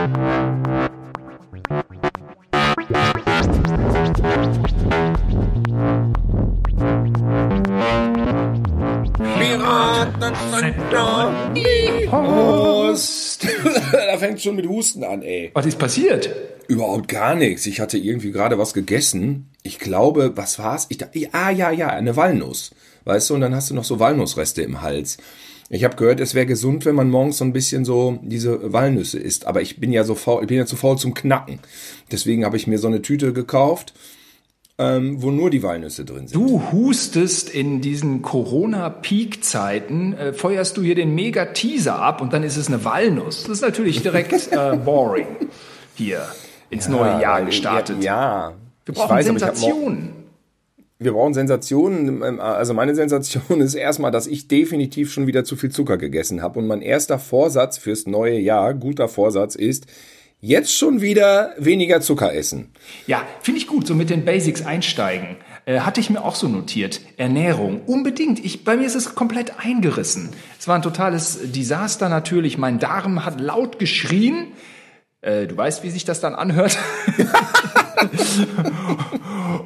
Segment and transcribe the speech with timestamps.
[13.92, 15.50] Da fängt schon mit Husten an, ey.
[15.52, 16.30] Was ist passiert?
[16.68, 17.66] Überhaupt gar nichts.
[17.66, 19.50] Ich hatte irgendwie gerade was gegessen.
[19.62, 20.86] Ich glaube, was war's?
[20.88, 22.70] Ich dachte, ah, ja, ja, eine Walnuss.
[23.04, 25.18] Weißt du, und dann hast du noch so Walnussreste im Hals.
[25.70, 29.18] Ich habe gehört, es wäre gesund, wenn man morgens so ein bisschen so diese Walnüsse
[29.18, 29.46] isst.
[29.46, 31.60] Aber ich bin ja so faul, ich bin ja zu faul zum Knacken.
[32.10, 33.94] Deswegen habe ich mir so eine Tüte gekauft
[34.80, 36.34] ähm, wo nur die Walnüsse drin sind.
[36.34, 42.56] Du hustest in diesen Corona-Peak-Zeiten, äh, feuerst du hier den Mega-Teaser ab und dann ist
[42.56, 43.42] es eine Walnuss.
[43.42, 45.26] Das ist natürlich direkt äh, boring
[45.96, 46.26] hier
[46.70, 48.02] ins ja, neue Jahr gestartet.
[48.02, 48.54] Ja,
[48.86, 50.19] wir brauchen weiß, Sensationen.
[51.02, 52.40] Wir brauchen Sensationen.
[52.40, 56.58] Also meine Sensation ist erstmal, dass ich definitiv schon wieder zu viel Zucker gegessen habe.
[56.58, 59.86] Und mein erster Vorsatz fürs neue Jahr, guter Vorsatz ist,
[60.42, 62.70] Jetzt schon wieder weniger Zucker essen.
[63.06, 65.36] Ja, finde ich gut, so mit den Basics einsteigen.
[65.66, 67.02] Äh, hatte ich mir auch so notiert.
[67.18, 68.42] Ernährung, unbedingt.
[68.42, 70.30] Ich, bei mir ist es komplett eingerissen.
[70.58, 72.56] Es war ein totales Desaster natürlich.
[72.56, 74.52] Mein Darm hat laut geschrien.
[75.20, 76.78] Äh, du weißt, wie sich das dann anhört.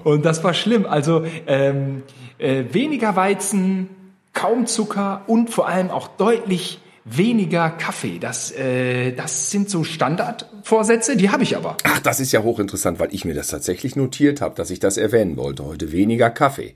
[0.04, 0.86] Und das war schlimm.
[0.86, 2.02] Also ähm,
[2.38, 3.88] äh, weniger Weizen,
[4.32, 8.18] kaum Zucker und vor allem auch deutlich weniger Kaffee.
[8.18, 11.76] Das, äh, das sind so Standardvorsätze, die habe ich aber.
[11.84, 14.96] Ach, das ist ja hochinteressant, weil ich mir das tatsächlich notiert habe, dass ich das
[14.96, 15.92] erwähnen wollte heute.
[15.92, 16.74] Weniger Kaffee.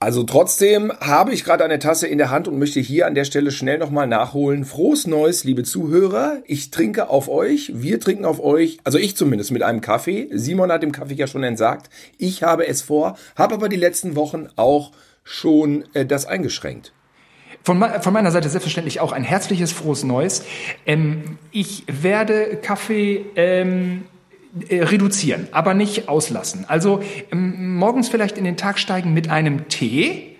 [0.00, 3.24] Also trotzdem habe ich gerade eine Tasse in der Hand und möchte hier an der
[3.24, 4.64] Stelle schnell nochmal nachholen.
[4.64, 6.38] Frohes Neues, liebe Zuhörer.
[6.46, 10.28] Ich trinke auf euch, wir trinken auf euch, also ich zumindest mit einem Kaffee.
[10.30, 11.90] Simon hat dem Kaffee ja schon entsagt.
[12.16, 14.92] Ich habe es vor, habe aber die letzten Wochen auch
[15.24, 16.92] schon äh, das eingeschränkt.
[17.64, 20.44] Von, von, meiner Seite selbstverständlich auch ein herzliches frohes Neues.
[20.86, 24.17] Ähm, ich werde Kaffee ähm, äh,
[24.70, 26.64] reduzieren, aber nicht auslassen.
[26.68, 30.36] Also ähm, morgens vielleicht in den Tag steigen mit einem Tee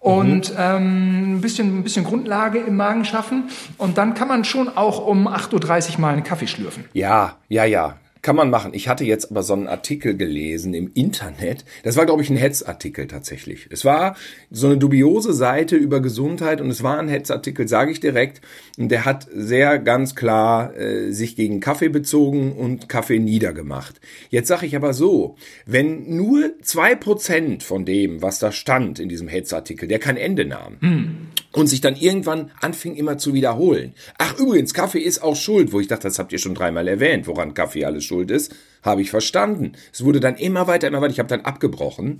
[0.00, 0.56] und mhm.
[0.58, 3.50] ähm, ein, bisschen, ein bisschen Grundlage im Magen schaffen.
[3.76, 6.84] Und dann kann man schon auch um 8.30 Uhr mal einen Kaffee schlürfen.
[6.92, 7.96] Ja, ja, ja.
[8.22, 8.72] Kann man machen.
[8.74, 11.64] Ich hatte jetzt aber so einen Artikel gelesen im Internet.
[11.84, 13.68] Das war, glaube ich, ein Hetzartikel tatsächlich.
[13.70, 14.16] Es war
[14.50, 18.40] so eine dubiose Seite über Gesundheit und es war ein Hetzartikel, sage ich direkt.
[18.78, 24.00] Und der hat sehr ganz klar äh, sich gegen Kaffee bezogen und Kaffee niedergemacht.
[24.30, 29.08] Jetzt sage ich aber so, wenn nur zwei Prozent von dem, was da stand in
[29.08, 31.16] diesem Hetzartikel, der kein Ende nahm, mhm
[31.56, 33.94] und sich dann irgendwann anfing immer zu wiederholen.
[34.18, 37.26] Ach übrigens, Kaffee ist auch schuld, wo ich dachte, das habt ihr schon dreimal erwähnt,
[37.26, 39.72] woran Kaffee alles schuld ist, habe ich verstanden.
[39.90, 42.18] Es wurde dann immer weiter, immer weiter, ich habe dann abgebrochen.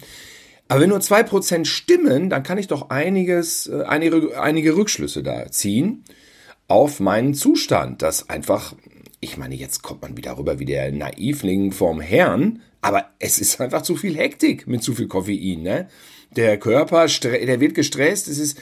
[0.69, 5.23] Aber wenn nur zwei Prozent stimmen, dann kann ich doch einiges, äh, einige, einige Rückschlüsse
[5.23, 6.03] da ziehen
[6.67, 8.75] auf meinen Zustand, dass einfach,
[9.21, 13.61] ich meine, jetzt kommt man wieder rüber wie der Naivling vom Herrn, aber es ist
[13.61, 15.89] einfach zu viel Hektik mit zu viel Koffein, ne?
[16.35, 18.59] Der Körper, der wird gestresst, es ist,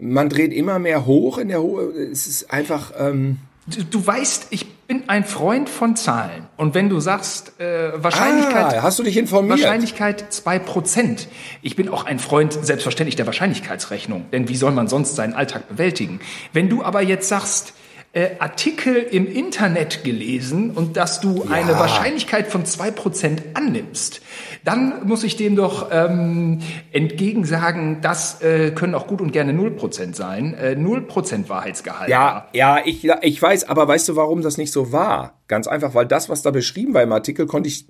[0.00, 1.84] man dreht immer mehr hoch in der Hohe.
[1.84, 2.92] Es ist einfach.
[2.98, 6.46] Ähm du, du, weißt, ich bin ein Freund von Zahlen.
[6.56, 8.74] Und wenn du sagst, äh, Wahrscheinlichkeit.
[8.78, 9.60] Ah, hast du dich informiert?
[9.60, 11.28] Wahrscheinlichkeit zwei Prozent.
[11.62, 14.26] Ich bin auch ein Freund, selbstverständlich, der Wahrscheinlichkeitsrechnung.
[14.32, 16.20] Denn wie soll man sonst seinen Alltag bewältigen?
[16.52, 17.74] Wenn du aber jetzt sagst,
[18.14, 21.50] äh, Artikel im Internet gelesen und dass du ja.
[21.50, 24.22] eine Wahrscheinlichkeit von zwei Prozent annimmst,
[24.64, 26.60] dann muss ich dem doch ähm,
[26.92, 30.54] entgegen sagen, das äh, können auch gut und gerne null Prozent sein.
[30.54, 32.08] Äh, null Prozent Wahrheitsgehalt.
[32.08, 35.40] Ja, ja, ich, ich weiß, aber weißt du, warum das nicht so war?
[35.48, 37.86] Ganz einfach, weil das, was da beschrieben war im Artikel, konnte ich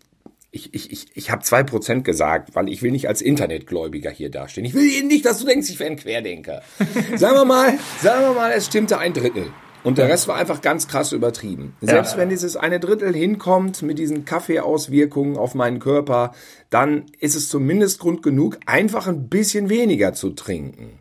[0.50, 4.30] ich, ich, ich, ich habe zwei Prozent gesagt, weil ich will nicht als Internetgläubiger hier
[4.30, 4.64] dastehen.
[4.64, 6.62] Ich will nicht, dass du denkst, ich wäre ein Querdenker.
[7.16, 9.50] sagen wir mal, sagen wir mal, es stimmte ein Drittel.
[9.84, 11.76] Und der Rest war einfach ganz krass übertrieben.
[11.80, 12.18] Selbst ja.
[12.18, 16.32] wenn dieses eine Drittel hinkommt mit diesen Kaffeeauswirkungen auf meinen Körper,
[16.70, 20.98] dann ist es zumindest Grund genug, einfach ein bisschen weniger zu trinken.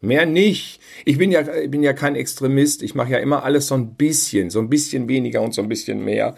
[0.00, 0.80] Mehr nicht.
[1.04, 2.82] Ich bin ja, ich bin ja kein Extremist.
[2.82, 5.68] Ich mache ja immer alles so ein bisschen, so ein bisschen weniger und so ein
[5.68, 6.34] bisschen mehr.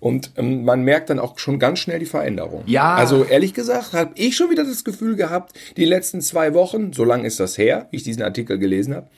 [0.00, 2.64] Und ähm, man merkt dann auch schon ganz schnell die Veränderung.
[2.66, 2.94] Ja.
[2.94, 7.04] Also ehrlich gesagt habe ich schon wieder das Gefühl gehabt, die letzten zwei Wochen, so
[7.04, 9.08] lange ist das her, wie ich diesen Artikel gelesen habe,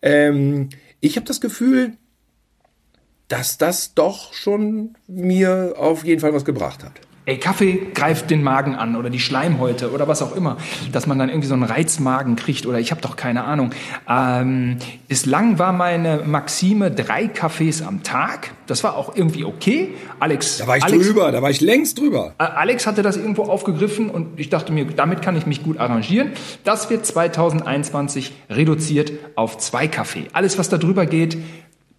[0.00, 1.96] ähm, ich habe das Gefühl,
[3.28, 7.00] dass das doch schon mir auf jeden Fall was gebracht hat.
[7.30, 10.56] Ey, Kaffee greift den Magen an oder die Schleimhäute oder was auch immer,
[10.90, 13.70] dass man dann irgendwie so einen Reizmagen kriegt oder ich habe doch keine Ahnung.
[14.08, 18.50] Ähm, bislang war meine Maxime drei Kaffees am Tag.
[18.66, 19.94] Das war auch irgendwie okay.
[20.18, 22.34] Alex, da war ich Alex, drüber, da war ich längst drüber.
[22.38, 26.32] Alex hatte das irgendwo aufgegriffen und ich dachte mir, damit kann ich mich gut arrangieren.
[26.64, 30.26] Das wird 2021 reduziert auf zwei Kaffee.
[30.32, 31.38] Alles, was da drüber geht,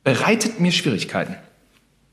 [0.04, 1.38] bereitet mir Schwierigkeiten.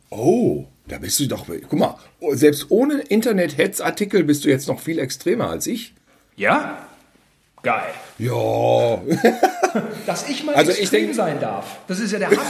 [0.09, 1.47] Oh, da bist du doch.
[1.47, 1.97] Guck mal,
[2.33, 5.95] selbst ohne Internet-Hetzartikel bist du jetzt noch viel extremer als ich.
[6.37, 6.87] Ja?
[7.63, 7.91] Geil.
[8.19, 9.01] Ja.
[10.07, 11.79] Dass ich mal Also extrem ich denk- sein darf.
[11.89, 12.41] Das ist ja der Hammer.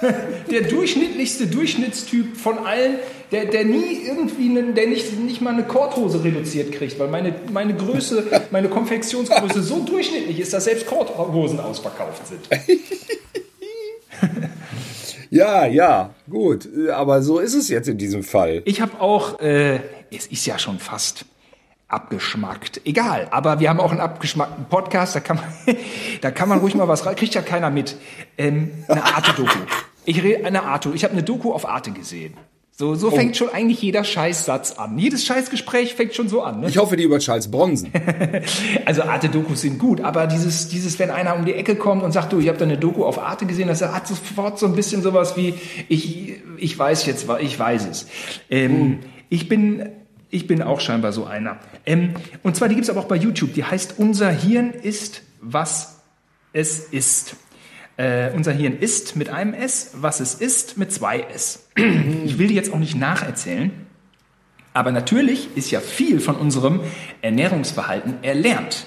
[0.50, 2.96] der durchschnittlichste Durchschnittstyp von allen,
[3.32, 7.34] der, der nie irgendwie, einen, der nicht, nicht mal eine Korthose reduziert kriegt, weil meine,
[7.52, 12.48] meine Größe, meine Konfektionsgröße so durchschnittlich ist, dass selbst Korthosen ausverkauft sind.
[15.30, 16.68] Ja, ja, gut.
[16.92, 18.62] Aber so ist es jetzt in diesem Fall.
[18.64, 19.80] Ich habe auch, äh,
[20.10, 21.24] es ist ja schon fast
[21.88, 22.82] abgeschmackt.
[22.84, 25.76] Egal, aber wir haben auch einen abgeschmackten Podcast, da kann man,
[26.20, 27.96] da kann man ruhig mal was rein, kriegt ja keiner mit.
[28.36, 29.58] Ähm, eine Arte-Doku.
[30.04, 32.34] Ich rede eine Arte, ich habe eine Doku auf Arte gesehen.
[32.78, 34.96] So, so fängt schon eigentlich jeder Scheißsatz an.
[34.98, 36.60] Jedes Scheißgespräch fängt schon so an.
[36.60, 36.68] Ne?
[36.68, 37.90] Ich hoffe, die über Charles Bronson.
[38.84, 42.32] Also Arte-Dokus sind gut, aber dieses, dieses, wenn einer um die Ecke kommt und sagt,
[42.32, 45.02] du, ich habe da eine Doku auf Arte gesehen, das hat sofort so ein bisschen
[45.02, 45.54] sowas wie,
[45.88, 48.06] ich, ich weiß jetzt, ich weiß es.
[48.48, 49.88] Ähm, Ich bin,
[50.30, 51.58] ich bin auch scheinbar so einer.
[51.84, 52.14] Ähm,
[52.44, 53.54] und zwar, die gibt's aber auch bei YouTube.
[53.54, 56.00] Die heißt Unser Hirn ist, was
[56.52, 57.34] es ist.
[57.98, 61.68] Äh, unser Hirn ist mit einem S, was es ist mit zwei S.
[61.76, 63.72] Ich will die jetzt auch nicht nacherzählen.
[64.72, 66.80] Aber natürlich ist ja viel von unserem
[67.22, 68.86] Ernährungsverhalten erlernt.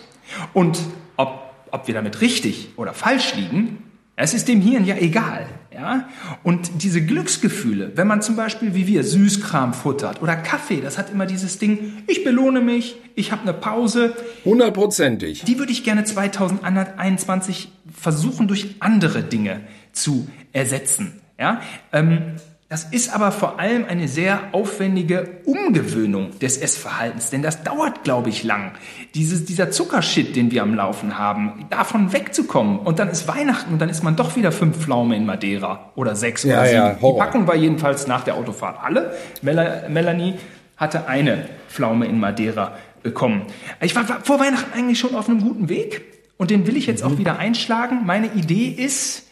[0.54, 0.80] Und
[1.18, 3.84] ob, ob wir damit richtig oder falsch liegen,
[4.16, 5.46] es ist dem Hirn ja egal.
[5.74, 6.08] Ja?
[6.44, 11.10] Und diese Glücksgefühle, wenn man zum Beispiel wie wir Süßkram futtert oder Kaffee, das hat
[11.12, 14.16] immer dieses Ding, ich belohne mich, ich habe eine Pause,
[14.46, 15.44] Hundertprozentig.
[15.44, 19.62] die würde ich gerne 2021 versuchen, durch andere Dinge
[19.94, 21.22] zu ersetzen.
[21.40, 21.62] Ja?
[21.94, 22.34] Ähm,
[22.70, 28.30] das ist aber vor allem eine sehr aufwendige Umgewöhnung des Essverhaltens, denn das dauert, glaube
[28.30, 28.72] ich, lang.
[29.14, 32.80] Dieses, dieser Zuckershit, den wir am Laufen haben, davon wegzukommen.
[32.80, 36.16] Und dann ist Weihnachten und dann ist man doch wieder fünf Pflaume in Madeira oder
[36.16, 36.78] sechs Ja, oder sieben.
[36.78, 37.20] ja, Die.
[37.20, 39.14] Packung war jedenfalls nach der Autofahrt alle.
[39.42, 40.36] Mela Melanie
[40.78, 43.42] hatte eine Pflaume in Madeira bekommen.
[43.82, 46.88] Ich war war vor Weihnachten eigentlich schon auf einem guten Weg und den will ich
[46.88, 48.04] jetzt auch wieder einschlagen.
[48.04, 49.28] Meine Idee ist,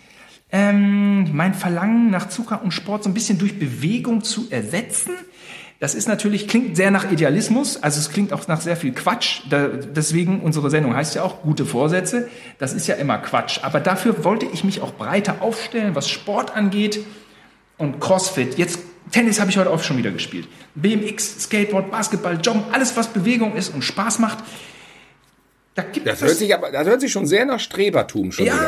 [0.52, 5.14] ähm, mein Verlangen nach Zucker und Sport so ein bisschen durch Bewegung zu ersetzen.
[5.80, 9.42] Das ist natürlich, klingt sehr nach Idealismus, also es klingt auch nach sehr viel Quatsch.
[9.50, 12.30] Da, deswegen, unsere Sendung heißt ja auch gute Vorsätze.
[12.60, 13.64] Das ist ja immer Quatsch.
[13.64, 17.00] Aber dafür wollte ich mich auch breiter aufstellen, was Sport angeht
[17.80, 18.60] und Crossfit.
[18.60, 20.48] Jetzt Tennis habe ich heute auch schon wieder gespielt.
[20.76, 24.44] BMX, Skateboard, Basketball, Joggen, alles was Bewegung ist und Spaß macht.
[25.84, 28.56] Da gibt Das hört sich aber, das hört sich schon sehr nach Strebertum schon wieder
[28.56, 28.62] an.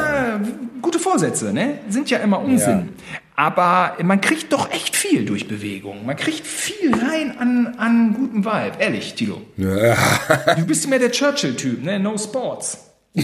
[0.44, 0.50] ja,
[0.81, 1.80] gute Vorsätze, ne?
[1.90, 2.90] Sind ja immer Unsinn.
[3.36, 6.06] Aber man kriegt doch echt viel durch Bewegung.
[6.06, 8.74] Man kriegt viel rein an, an gutem Vibe.
[8.80, 9.42] Ehrlich, Tilo.
[9.58, 12.00] Du bist mehr der Churchill-Typ, ne?
[12.00, 12.78] No Sports.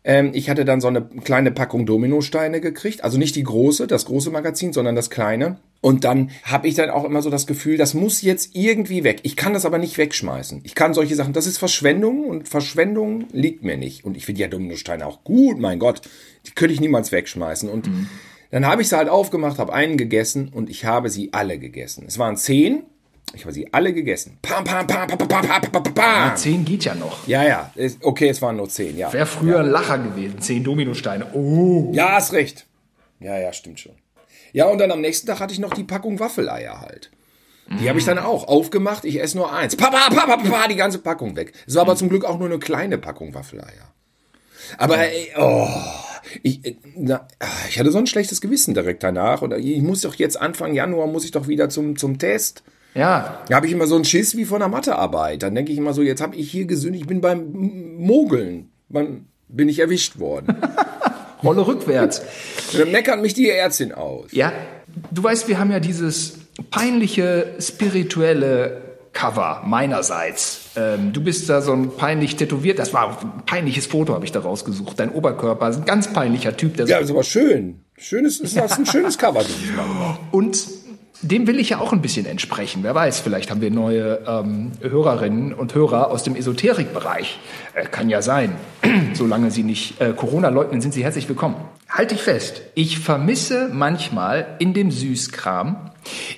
[0.04, 3.04] ähm, ich hatte dann so eine kleine Packung Dominosteine gekriegt.
[3.04, 5.58] Also nicht die große, das große Magazin, sondern das kleine.
[5.81, 9.20] Und dann habe ich dann auch immer so das Gefühl, das muss jetzt irgendwie weg.
[9.22, 10.60] Ich kann das aber nicht wegschmeißen.
[10.65, 14.05] Ich kann solche Sachen, das ist Verschwendung und Verschwendung liegt mir nicht.
[14.05, 16.03] Und ich finde ja Dominosteine auch gut, mein Gott.
[16.46, 17.69] Die könnte ich niemals wegschmeißen.
[17.69, 17.88] Und
[18.50, 22.05] dann habe ich sie halt aufgemacht, habe einen gegessen und ich habe sie alle gegessen.
[22.06, 22.84] Es waren zehn.
[23.34, 24.38] Ich habe sie alle gegessen.
[24.43, 25.94] Pam, pam, pam, pam, pam, pam, pam, pam.
[25.94, 27.26] Ja, zehn geht ja noch.
[27.26, 27.72] Ja, ja.
[28.02, 29.12] Okay, es waren nur zehn, ja.
[29.12, 29.70] Wäre früher ein.
[29.70, 30.41] Lacher gewesen.
[30.41, 31.32] Zehn Dominosteine.
[31.32, 31.91] Oh.
[31.93, 32.67] Ja, hast recht.
[33.20, 33.93] Ja, ja, stimmt schon.
[34.52, 37.10] Ja, und dann am nächsten Tag hatte ich noch die Packung Waffeleier halt.
[37.81, 39.05] Die habe ich dann auch aufgemacht.
[39.05, 39.76] Ich esse nur eins.
[39.76, 41.52] Papa, papa, papa, die ganze Packung weg.
[41.67, 43.93] Es war aber zum Glück auch nur eine kleine Packung Waffeleier.
[44.79, 45.69] Aber ey, oh,
[46.43, 49.43] ich, äh, na, ah, ich hatte so ein schlechtes Gewissen direkt danach.
[49.43, 52.62] Und ich muss doch jetzt Anfang Januar muss ich doch wieder zum, zum Test.
[52.94, 55.43] Ja, Da habe ich immer so einen Schiss wie von der Mathearbeit.
[55.43, 57.53] Dann denke ich immer so, jetzt habe ich hier gesündigt, ich bin beim
[57.99, 58.70] Mogeln.
[58.89, 60.56] Beim, bin ich erwischt worden.
[61.43, 62.22] Rolle rückwärts.
[62.77, 64.31] Dann meckert mich die Ärztin aus.
[64.32, 64.53] Ja,
[65.11, 66.34] du weißt, wir haben ja dieses
[66.70, 68.82] peinliche spirituelle
[69.13, 70.70] Cover meinerseits.
[70.77, 72.79] Ähm, du bist da so ein peinlich tätowiert.
[72.79, 74.99] Das war ein peinliches Foto, habe ich da rausgesucht.
[74.99, 76.77] Dein Oberkörper ist ein ganz peinlicher Typ.
[76.77, 77.81] Der so Ja, ist aber schön.
[77.99, 79.44] Schönes, ist das ein schönes Cover.
[80.31, 80.67] Und
[81.22, 82.82] dem will ich ja auch ein bisschen entsprechen.
[82.82, 87.38] Wer weiß, vielleicht haben wir neue ähm, Hörerinnen und Hörer aus dem Esoterikbereich.
[87.74, 88.56] Äh, kann ja sein.
[89.14, 91.56] Solange Sie nicht äh, Corona leugnen, sind Sie herzlich willkommen.
[91.88, 92.62] Halte ich fest.
[92.74, 95.91] Ich vermisse manchmal in dem Süßkram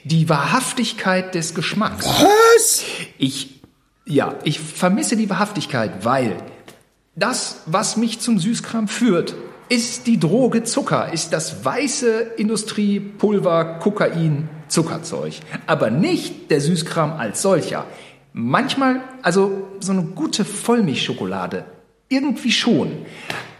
[0.05, 2.07] die Wahrhaftigkeit des Geschmacks.
[2.07, 2.85] Was?
[3.17, 3.62] Ich,
[4.05, 6.37] ja, ich vermisse die Wahrhaftigkeit, weil
[7.17, 9.35] das, was mich zum Süßkram führt,
[9.69, 15.35] ist die Droge Zucker, ist das weiße Industriepulver, Kokain, Zuckerzeug.
[15.66, 17.87] Aber nicht der Süßkram als solcher.
[18.33, 21.64] Manchmal, also so eine gute Vollmilchschokolade.
[22.09, 23.07] Irgendwie schon.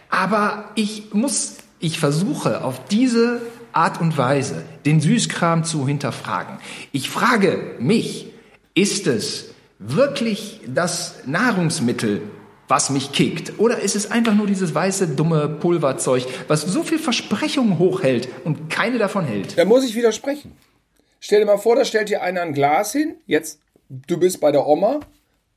[0.09, 3.41] Aber ich muss, ich versuche auf diese
[3.71, 6.57] Art und Weise den Süßkram zu hinterfragen.
[6.91, 8.27] Ich frage mich,
[8.73, 9.45] ist es
[9.79, 12.21] wirklich das Nahrungsmittel,
[12.67, 13.53] was mich kickt?
[13.59, 18.69] Oder ist es einfach nur dieses weiße, dumme Pulverzeug, was so viel Versprechungen hochhält und
[18.69, 19.57] keine davon hält?
[19.57, 20.51] Da muss ich widersprechen.
[21.25, 23.15] Stell dir mal vor, da stellt dir einer ein Glas hin.
[23.25, 24.99] Jetzt, du bist bei der Oma.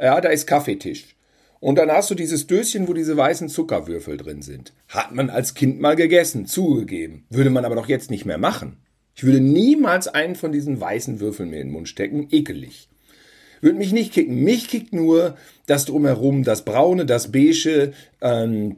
[0.00, 1.14] Ja, da ist Kaffeetisch.
[1.60, 4.72] Und dann hast du dieses Döschen, wo diese weißen Zuckerwürfel drin sind.
[4.88, 7.26] Hat man als Kind mal gegessen, zugegeben.
[7.28, 8.78] Würde man aber doch jetzt nicht mehr machen.
[9.14, 12.28] Ich würde niemals einen von diesen weißen Würfeln mir in den Mund stecken.
[12.30, 12.88] Ekelig.
[13.60, 14.42] Würde mich nicht kicken.
[14.42, 18.76] Mich kickt nur das drumherum, das braune, das beige, ähm,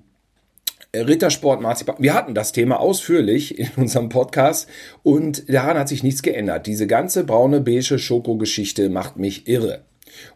[0.94, 1.96] Rittersport, Marzipan.
[1.98, 4.68] Wir hatten das Thema ausführlich in unserem Podcast
[5.02, 6.66] und daran hat sich nichts geändert.
[6.66, 9.84] Diese ganze braune, beige Schokogeschichte macht mich irre.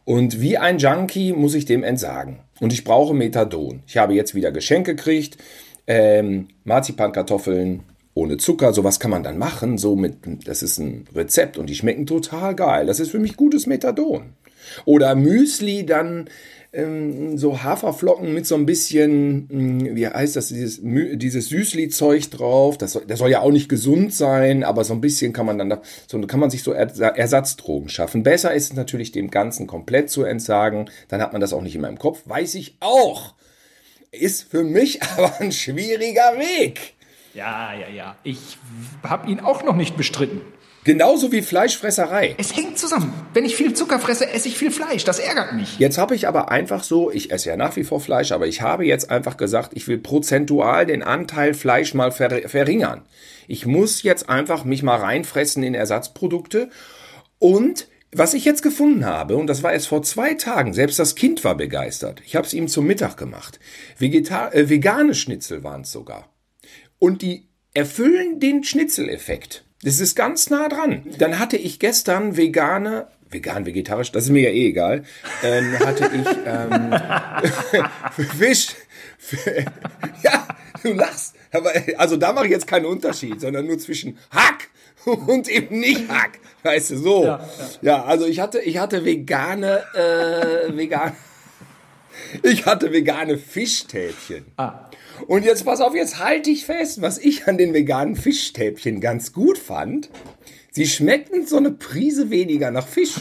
[0.05, 2.39] Und wie ein Junkie muss ich dem entsagen.
[2.61, 3.83] Und ich brauche Methadon.
[3.89, 5.39] Ich habe jetzt wieder Geschenke gekriegt.
[5.87, 7.83] Ähm, Marzipankartoffeln
[8.15, 8.73] ohne Zucker.
[8.73, 9.77] Sowas kann man dann machen.
[9.77, 12.87] So mit, das ist ein Rezept und die schmecken total geil.
[12.87, 14.35] Das ist für mich gutes Methadon.
[14.85, 16.29] Oder Müsli dann
[16.75, 22.77] ähm, so Haferflocken mit so ein bisschen, hm, wie heißt das, dieses, dieses Süßli-Zeug drauf.
[22.79, 25.59] Das soll, das soll ja auch nicht gesund sein, aber so ein bisschen kann man
[25.59, 28.23] dann, da, so kann man sich so Ersatzdrogen schaffen.
[28.23, 30.91] Besser ist es natürlich, dem Ganzen komplett zu entsagen.
[31.09, 32.23] Dann hat man das auch nicht immer im Kopf.
[32.27, 33.35] Weiß ich auch.
[34.11, 36.95] Ist für mich aber ein schwieriger Weg.
[37.35, 38.17] Ja, ja, ja.
[38.25, 38.59] Ich
[39.03, 40.41] habe ihn auch noch nicht bestritten.
[40.85, 42.35] Genauso wie Fleischfresserei.
[42.37, 43.13] Es hängt zusammen.
[43.33, 45.05] Wenn ich viel Zucker fresse, esse ich viel Fleisch.
[45.05, 45.79] Das ärgert mich.
[45.79, 48.61] Jetzt habe ich aber einfach so, ich esse ja nach wie vor Fleisch, aber ich
[48.61, 53.03] habe jetzt einfach gesagt, ich will prozentual den Anteil Fleisch mal ver verringern.
[53.49, 56.69] Ich muss jetzt einfach mich mal reinfressen in Ersatzprodukte
[57.39, 61.17] und was ich jetzt gefunden habe, und das war erst vor zwei Tagen, selbst das
[61.17, 62.23] Kind war begeistert.
[62.25, 63.59] Ich habe es ihm zum Mittag gemacht.
[63.99, 66.29] Vegetar äh, vegane Schnitzel waren es sogar.
[67.01, 69.64] Und die erfüllen den Schnitzeleffekt.
[69.85, 71.03] Das ist ganz nah dran.
[71.19, 75.05] Dann hatte ich gestern vegane, vegan, vegetarisch, das ist mir ja eh egal,
[75.43, 78.69] ähm, hatte ich ähm, Fisch.
[80.23, 80.49] ja,
[80.83, 81.35] du lachst.
[81.53, 84.69] Aber, also da mache ich jetzt keinen Unterschied, sondern nur zwischen Hack
[85.05, 86.39] und eben nicht Hack.
[86.63, 87.25] Weißt du, so.
[87.25, 87.69] Ja, ja.
[87.83, 91.13] ja also ich hatte, ich hatte vegane, äh, vegan.
[92.45, 94.45] Ich hatte vegane Fischstäbchen.
[94.57, 94.89] Ah.
[95.27, 99.33] Und jetzt pass auf, jetzt halte ich fest, was ich an den veganen Fischstäbchen ganz
[99.33, 100.11] gut fand.
[100.71, 103.15] Sie schmeckten so eine Prise weniger nach Fisch.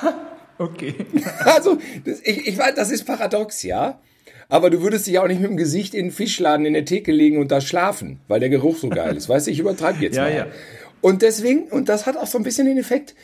[0.58, 0.94] okay.
[1.44, 4.00] Also, das, ich, ich weiß, das ist paradox, ja.
[4.48, 7.12] Aber du würdest dich auch nicht mit dem Gesicht in den Fischladen in der Theke
[7.12, 9.28] legen und da schlafen, weil der Geruch so geil ist.
[9.28, 10.34] Weißt du, ich übertreibe jetzt ja, mal.
[10.34, 10.46] Ja.
[11.00, 13.14] Und deswegen, und das hat auch so ein bisschen den Effekt,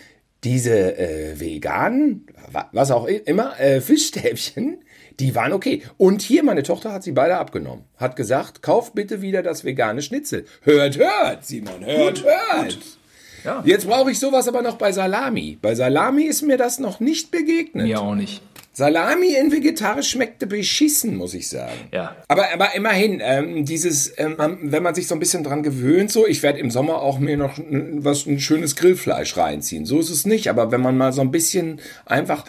[0.44, 2.26] diese äh, veganen,
[2.72, 4.84] was auch immer, äh, Fischstäbchen,
[5.20, 5.82] die waren okay.
[5.96, 7.84] Und hier, meine Tochter hat sie beide abgenommen.
[7.96, 10.44] Hat gesagt, kauf bitte wieder das vegane Schnitzel.
[10.62, 12.74] Hört, hört, Simon, hört, gut, hört.
[12.74, 12.98] Gut.
[13.44, 13.62] Ja.
[13.64, 15.58] Jetzt brauche ich sowas aber noch bei Salami.
[15.60, 17.86] Bei Salami ist mir das noch nicht begegnet.
[17.86, 18.42] Mir auch nicht.
[18.72, 21.88] Salami in vegetarisch schmeckte beschissen, muss ich sagen.
[21.92, 22.16] Ja.
[22.26, 26.26] Aber, aber immerhin, ähm, dieses, ähm, wenn man sich so ein bisschen dran gewöhnt, so,
[26.26, 29.86] ich werde im Sommer auch mir noch was ein schönes Grillfleisch reinziehen.
[29.86, 30.48] So ist es nicht.
[30.48, 32.46] Aber wenn man mal so ein bisschen einfach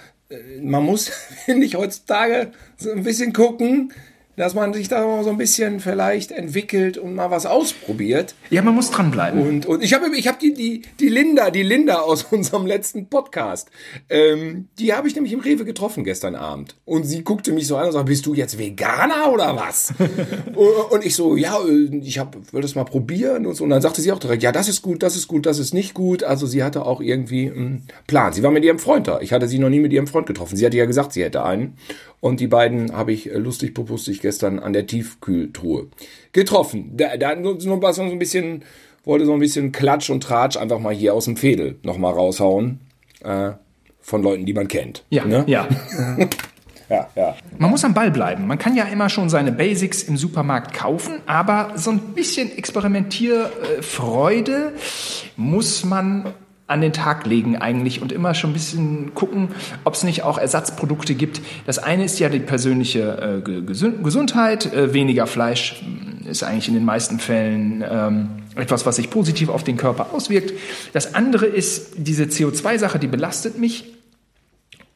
[0.61, 1.07] man muss,
[1.45, 3.93] finde ich, heutzutage so ein bisschen gucken,
[4.35, 8.35] dass man sich da mal so ein bisschen vielleicht entwickelt und mal was ausprobiert.
[8.49, 9.41] Ja, man muss dranbleiben.
[9.41, 13.07] Und, und ich habe ich hab die, die, die Linda, die Linda aus unserem letzten
[13.07, 13.69] Podcast,
[14.09, 16.75] ähm, die habe ich nämlich im Rewe getroffen gestern Abend.
[16.85, 19.93] Und sie guckte mich so an und sagte, bist du jetzt Veganer oder was?
[20.89, 21.57] und ich so, ja,
[22.01, 23.63] ich hab, will das mal probieren und so.
[23.63, 25.73] Und dann sagte sie auch direkt, ja, das ist gut, das ist gut, das ist
[25.73, 26.23] nicht gut.
[26.23, 28.33] Also sie hatte auch irgendwie einen Plan.
[28.33, 29.19] Sie war mit ihrem Freund da.
[29.21, 30.57] Ich hatte sie noch nie mit ihrem Freund getroffen.
[30.57, 31.77] Sie hatte ja gesagt, sie hätte einen.
[32.25, 35.89] Und die beiden habe ich äh, lustig popustig gestern an der Tiefkühltruhe
[36.31, 36.97] getroffen.
[36.97, 37.35] Da, da
[37.93, 38.63] so ein bisschen,
[39.03, 42.79] wollte so ein bisschen Klatsch und Tratsch einfach mal hier aus dem Fädel nochmal raushauen.
[43.23, 43.51] Äh,
[44.01, 45.03] von Leuten, die man kennt.
[45.11, 45.43] Ja, ne?
[45.45, 45.67] ja.
[46.89, 47.35] ja, ja.
[47.59, 48.47] Man muss am Ball bleiben.
[48.47, 54.73] Man kann ja immer schon seine Basics im Supermarkt kaufen, aber so ein bisschen Experimentierfreude
[55.37, 56.33] muss man
[56.67, 59.49] an den Tag legen eigentlich und immer schon ein bisschen gucken,
[59.83, 61.41] ob es nicht auch Ersatzprodukte gibt.
[61.67, 64.73] Das eine ist ja die persönliche äh, Gesundheit.
[64.73, 69.49] Äh, weniger Fleisch hm, ist eigentlich in den meisten Fällen ähm, etwas, was sich positiv
[69.49, 70.53] auf den Körper auswirkt.
[70.93, 73.85] Das andere ist diese CO2-Sache, die belastet mich.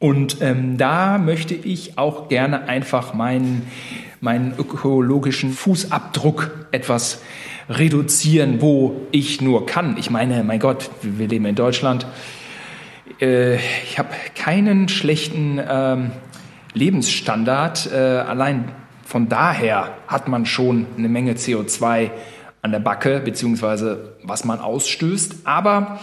[0.00, 3.66] Und ähm, da möchte ich auch gerne einfach meinen,
[4.20, 7.20] meinen ökologischen Fußabdruck etwas
[7.70, 9.96] reduzieren, wo ich nur kann.
[9.96, 12.06] Ich meine, mein Gott, wir leben in Deutschland.
[13.20, 16.10] Äh, ich habe keinen schlechten ähm,
[16.74, 17.90] Lebensstandard.
[17.92, 18.72] Äh, allein
[19.04, 22.10] von daher hat man schon eine Menge CO2
[22.62, 25.46] an der Backe, beziehungsweise was man ausstößt.
[25.46, 26.00] Aber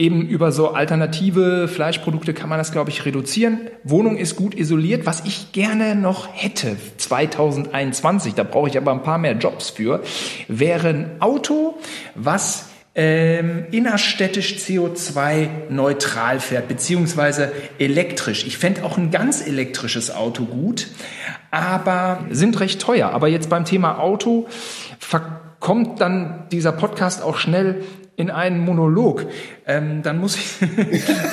[0.00, 3.62] Eben über so alternative Fleischprodukte kann man das, glaube ich, reduzieren.
[3.82, 5.06] Wohnung ist gut isoliert.
[5.06, 10.04] Was ich gerne noch hätte 2021, da brauche ich aber ein paar mehr Jobs für,
[10.46, 11.78] wäre ein Auto,
[12.14, 17.50] was ähm, innerstädtisch CO2-neutral fährt, beziehungsweise
[17.80, 18.46] elektrisch.
[18.46, 20.86] Ich fände auch ein ganz elektrisches Auto gut,
[21.50, 23.10] aber sind recht teuer.
[23.10, 24.46] Aber jetzt beim Thema Auto
[25.00, 27.82] verkommt dann dieser Podcast auch schnell
[28.18, 29.26] in einen Monolog,
[29.64, 30.56] ähm, dann muss ich.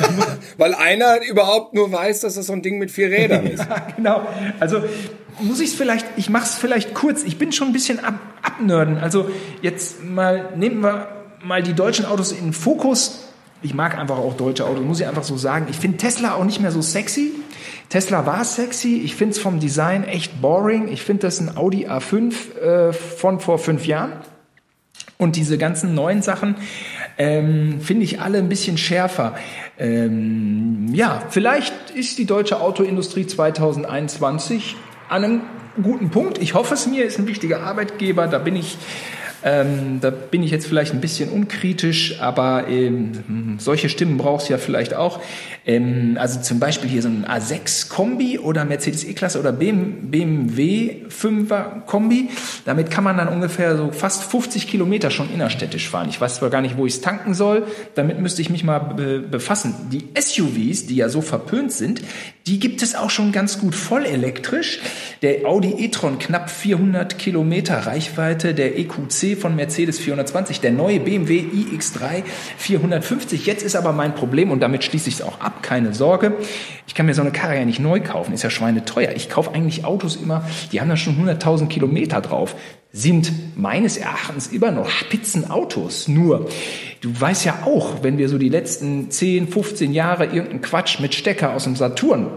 [0.02, 0.28] dann muss
[0.58, 3.66] Weil einer überhaupt nur weiß, dass das so ein Ding mit vier Rädern ist.
[3.68, 4.22] ja, genau.
[4.60, 4.84] Also
[5.40, 7.24] muss ich es vielleicht, ich mache es vielleicht kurz.
[7.24, 8.14] Ich bin schon ein bisschen ab,
[8.44, 9.00] abnörden.
[9.00, 9.30] Also
[9.64, 11.08] jetzt mal nehmen wir
[11.44, 13.30] mal die deutschen Autos in den Fokus.
[13.64, 15.66] Ich mag einfach auch deutsche Autos, muss ich einfach so sagen.
[15.72, 17.32] Ich finde Tesla auch nicht mehr so sexy.
[17.90, 19.02] Tesla war sexy.
[19.04, 20.88] Ich finde es vom Design echt boring.
[20.88, 24.14] Ich finde das ein Audi A5 äh, von vor fünf Jahren.
[25.18, 26.56] Und diese ganzen neuen Sachen
[27.18, 29.36] ähm, finde ich alle ein bisschen schärfer.
[29.80, 34.76] Ähm, ja, vielleicht ist die deutsche Autoindustrie 2021
[35.08, 35.42] an einem
[35.82, 36.38] guten Punkt.
[36.40, 38.28] Ich hoffe es mir, ist ein wichtiger Arbeitgeber.
[38.28, 38.78] Da bin ich
[39.46, 44.54] ähm, da bin ich jetzt vielleicht ein bisschen unkritisch, aber ähm, solche Stimmen brauchst du
[44.54, 45.22] ja vielleicht auch.
[45.66, 52.30] Ähm, also zum Beispiel hier so ein A6-Kombi oder Mercedes E-Klasse oder BMW 5er Kombi.
[52.66, 56.08] Damit kann man dann ungefähr so fast 50 Kilometer schon innerstädtisch fahren.
[56.10, 57.64] Ich weiß zwar gar nicht, wo ich es tanken soll.
[57.96, 59.74] Damit müsste ich mich mal be befassen.
[59.92, 62.02] Die SUVs, die ja so verpönt sind,
[62.48, 64.80] die gibt es auch schon ganz gut voll elektrisch.
[65.24, 71.40] Der Audi e-tron knapp 400 Kilometer Reichweite, der EQC von Mercedes 420, der neue BMW
[71.40, 72.24] iX3
[72.58, 73.48] 450.
[73.48, 76.34] Jetzt ist aber mein Problem und damit schließe ich es auch ab, keine Sorge.
[76.88, 79.12] Ich kann mir so eine Karre ja nicht neu kaufen, ist ja schweineteuer.
[79.16, 82.56] Ich kaufe eigentlich Autos immer, die haben da schon 100.000 Kilometer drauf
[82.96, 86.08] sind meines Erachtens immer noch Spitzenautos.
[86.08, 86.50] Nur,
[87.02, 91.14] du weißt ja auch, wenn wir so die letzten 10, 15 Jahre irgendeinen Quatsch mit
[91.14, 92.28] Stecker aus dem Saturn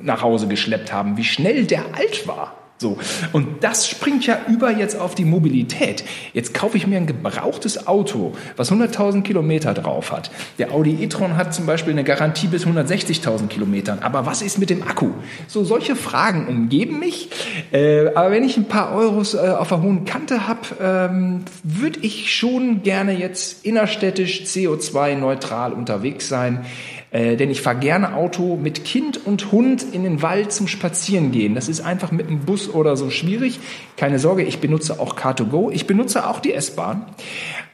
[0.00, 2.55] nach Hause geschleppt haben, wie schnell der alt war.
[2.78, 2.98] So.
[3.32, 6.04] Und das springt ja über jetzt auf die Mobilität.
[6.34, 10.30] Jetzt kaufe ich mir ein gebrauchtes Auto, was 100.000 Kilometer drauf hat.
[10.58, 14.00] Der Audi e-tron hat zum Beispiel eine Garantie bis 160.000 Kilometern.
[14.00, 15.10] Aber was ist mit dem Akku?
[15.48, 17.30] So, solche Fragen umgeben mich.
[17.72, 22.00] Äh, aber wenn ich ein paar Euros äh, auf der hohen Kante habe, ähm, würde
[22.00, 26.66] ich schon gerne jetzt innerstädtisch CO2-neutral unterwegs sein.
[27.16, 31.54] Äh, denn ich fahre gerne Auto mit Kind und Hund in den Wald zum Spazierengehen.
[31.54, 33.58] Das ist einfach mit dem Bus oder so schwierig.
[33.96, 35.72] Keine Sorge, ich benutze auch Car2Go.
[35.72, 37.06] Ich benutze auch die S-Bahn.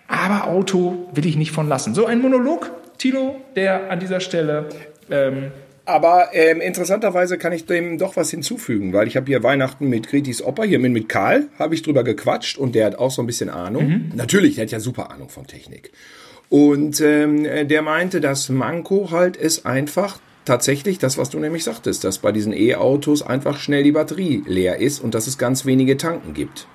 [0.06, 1.92] Aber Auto will ich nicht von lassen.
[1.92, 4.68] So ein Monolog, Tilo, der an dieser Stelle
[5.10, 5.50] ähm,
[5.84, 10.08] aber ähm, interessanterweise kann ich dem doch was hinzufügen, weil ich habe hier Weihnachten mit
[10.08, 13.20] Gretis Opa, hier mit, mit Karl, habe ich drüber gequatscht und der hat auch so
[13.20, 13.88] ein bisschen Ahnung.
[13.88, 14.12] Mhm.
[14.14, 15.90] Natürlich, der hat ja super Ahnung von Technik.
[16.52, 22.04] Und ähm, der meinte, das Manko halt ist einfach tatsächlich das, was du nämlich sagtest,
[22.04, 25.96] dass bei diesen E-Autos einfach schnell die Batterie leer ist und dass es ganz wenige
[25.96, 26.66] Tanken gibt.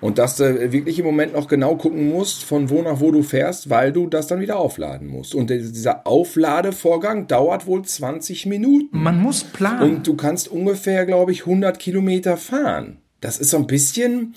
[0.00, 3.22] Und dass du wirklich im Moment noch genau gucken musst, von wo nach wo du
[3.22, 5.34] fährst, weil du das dann wieder aufladen musst.
[5.34, 8.88] Und dieser Aufladevorgang dauert wohl 20 Minuten.
[9.02, 9.82] Man muss planen.
[9.82, 13.02] Und du kannst ungefähr, glaube ich, 100 Kilometer fahren.
[13.20, 14.34] Das ist so ein bisschen,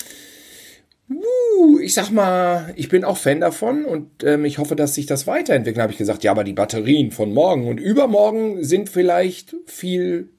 [1.82, 5.26] ich sag mal, ich bin auch Fan davon und ähm, ich hoffe, dass sich das
[5.28, 5.82] weiterentwickelt.
[5.82, 10.30] Habe ich gesagt, ja, aber die Batterien von morgen und übermorgen sind vielleicht viel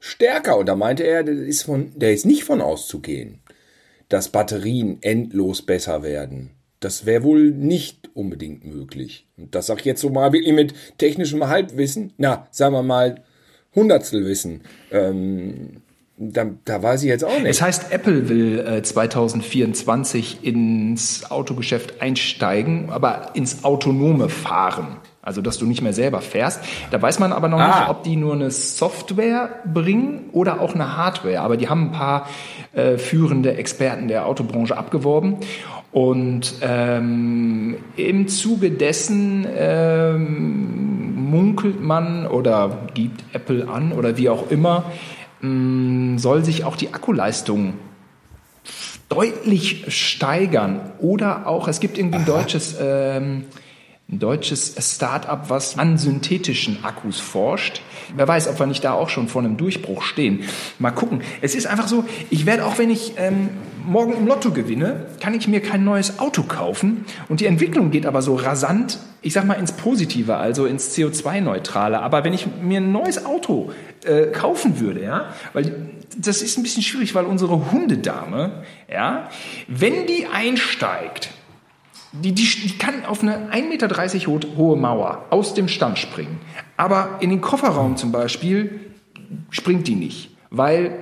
[0.00, 0.58] stärker.
[0.58, 3.40] Und da meinte er, der ist, von, der ist nicht von auszugehen,
[4.08, 6.50] dass Batterien endlos besser werden.
[6.80, 9.26] Das wäre wohl nicht unbedingt möglich.
[9.36, 12.12] Und das sag ich jetzt so mal wirklich mit technischem Halbwissen.
[12.16, 13.22] Na, sagen wir mal
[13.74, 14.62] Hundertstelwissen.
[14.90, 15.82] Ähm,
[16.18, 17.46] da, da weiß ich jetzt auch nicht.
[17.46, 24.96] Es heißt, Apple will äh, 2024 ins Autogeschäft einsteigen, aber ins autonome Fahren.
[25.22, 26.60] Also, dass du nicht mehr selber fährst.
[26.92, 27.80] Da weiß man aber noch Ah.
[27.80, 31.40] nicht, ob die nur eine Software bringen oder auch eine Hardware.
[31.40, 32.28] Aber die haben ein paar
[32.74, 35.38] äh, führende Experten der Autobranche abgeworben.
[35.90, 44.50] Und ähm, im Zuge dessen ähm, munkelt man oder gibt Apple an oder wie auch
[44.50, 44.84] immer,
[45.40, 47.74] soll sich auch die Akkuleistung
[49.08, 50.92] deutlich steigern.
[50.98, 53.44] Oder auch, es gibt irgendwie ein deutsches, ähm,
[54.08, 57.82] ein deutsches Start-up, was an synthetischen Akkus forscht.
[58.14, 60.44] Wer weiß, ob wir nicht da auch schon vor einem Durchbruch stehen.
[60.78, 61.22] Mal gucken.
[61.40, 63.48] Es ist einfach so, ich werde auch, wenn ich ähm,
[63.84, 67.04] morgen im Lotto gewinne, kann ich mir kein neues Auto kaufen.
[67.28, 72.00] Und die Entwicklung geht aber so rasant, ich sag mal ins Positive, also ins CO2-Neutrale.
[72.00, 73.72] Aber wenn ich mir ein neues Auto
[74.04, 79.28] äh, kaufen würde, ja, weil das ist ein bisschen schwierig, weil unsere Hundedame, ja,
[79.68, 81.30] wenn die einsteigt,
[82.22, 86.40] die, die, die kann auf eine 1,30 Meter ho hohe Mauer aus dem Stand springen.
[86.76, 88.80] Aber in den Kofferraum zum Beispiel
[89.50, 90.30] springt die nicht.
[90.50, 90.98] Weil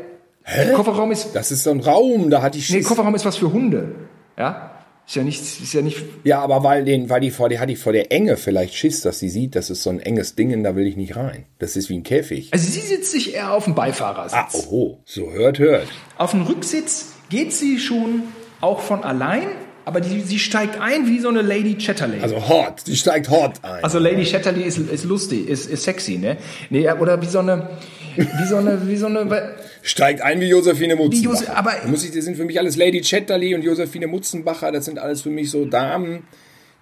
[0.74, 1.34] Kofferraum ist.
[1.34, 2.86] Das ist so ein Raum, da hat die Nee, Schiss.
[2.86, 3.94] Kofferraum ist was für Hunde.
[4.38, 4.70] Ja?
[5.06, 6.02] Ist ja nicht, ist ja nicht.
[6.24, 9.02] ja, aber weil den, weil die vor der hat die vor der Enge vielleicht Schiss,
[9.02, 11.44] dass sie sieht, das ist so ein enges Ding, da will ich nicht rein.
[11.58, 12.48] Das ist wie ein Käfig.
[12.52, 14.64] Also sie sitzt sich eher auf dem Beifahrersitz.
[14.64, 15.88] Ah, oh, so hört, hört.
[16.16, 18.22] Auf dem Rücksitz geht sie schon
[18.62, 19.42] auch von allein,
[19.84, 22.20] aber die, sie steigt ein wie so eine Lady Chatterley.
[22.20, 23.82] Also hot, die steigt hot ein.
[23.84, 26.36] Also Lady Chatterley ist, ist lustig, ist, ist sexy, ne?
[26.70, 27.68] Nee, oder wie so eine,
[28.16, 31.40] wie so eine, wie so eine, Steigt ein wie Josephine Mutzenbacher.
[31.44, 34.72] Jose- aber- Da muss ich, das sind für mich alles Lady Chatterley und Josephine Mutzenbacher.
[34.72, 36.22] Das sind alles für mich so Damen,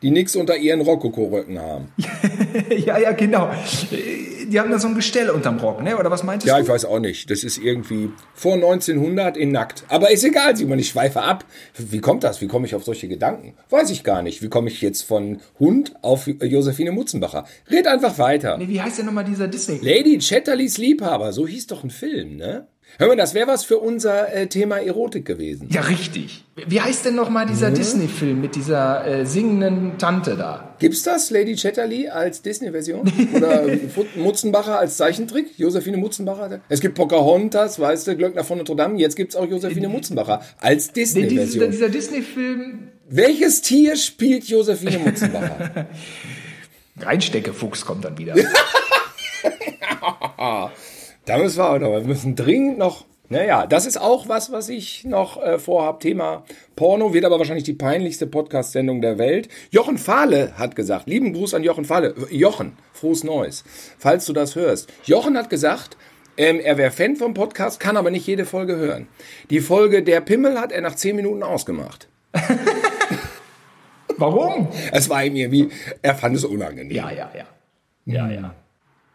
[0.03, 1.89] die nichts unter ihren Rokoko-Röcken haben.
[2.85, 3.51] ja, ja, genau.
[4.49, 5.97] Die haben da so ein Gestell unterm Rock, ne?
[5.97, 6.63] Oder was meintest Ja, du?
[6.65, 7.31] ich weiß auch nicht.
[7.31, 9.85] Das ist irgendwie vor 1900 in nackt.
[9.89, 11.45] Aber ist egal, Simon, ich schweife ab.
[11.79, 12.41] Wie kommt das?
[12.41, 13.55] Wie komme ich auf solche Gedanken?
[13.71, 14.43] Weiß ich gar nicht.
[14.43, 17.45] Wie komme ich jetzt von Hund auf Josephine Mutzenbacher?
[17.71, 18.59] Red einfach weiter.
[18.59, 19.79] Nee, wie heißt denn nochmal dieser Disney?
[19.83, 22.67] Lady Chatterleys Liebhaber, so hieß doch ein Film, ne?
[22.99, 25.69] Hör mal, das wäre was für unser äh, Thema Erotik gewesen.
[25.73, 26.45] Ja, richtig.
[26.67, 27.75] Wie heißt denn nochmal dieser Mhm.
[27.75, 30.77] Disney-Film mit dieser äh, singenden Tante da?
[30.79, 33.11] Gibt's das, Lady Chatterley als Disney-Version?
[33.35, 33.65] Oder
[34.17, 35.59] Mutzenbacher als Zeichentrick?
[35.59, 36.61] Josephine Mutzenbacher?
[36.69, 38.99] Es gibt Pocahontas, weißt du, Glöckner von Notre Dame.
[38.99, 41.71] Jetzt gibt's auch Josephine Mutzenbacher als Nee, dieser, Disney-Version.
[41.71, 45.87] dieser Disney-Film Welches Tier spielt Josephine Mutzenbacher?
[47.01, 48.35] Reinsteckefuchs kommt dann wieder.
[51.25, 53.05] da müssen wir auch noch, wir müssen dringend noch.
[53.29, 56.01] Naja, das ist auch was, was ich noch äh, vorhab.
[56.01, 56.45] Thema
[56.77, 59.49] Porno wird aber wahrscheinlich die peinlichste Podcast-Sendung der Welt.
[59.71, 62.15] Jochen Fahle hat gesagt, lieben Gruß an Jochen Fahle.
[62.31, 63.65] Jochen, frohes Neues,
[63.99, 64.93] falls du das hörst.
[65.05, 65.97] Jochen hat gesagt,
[66.37, 69.07] ähm, er wäre Fan vom Podcast, kann aber nicht jede Folge hören.
[69.49, 72.09] Die Folge Der Pimmel hat er nach zehn Minuten ausgemacht.
[74.19, 74.69] Warum?
[74.93, 75.71] Es war ihm irgendwie,
[76.03, 76.95] er fand es unangenehm.
[76.95, 77.47] Ja, ja, ja.
[78.05, 78.55] Ja, ja.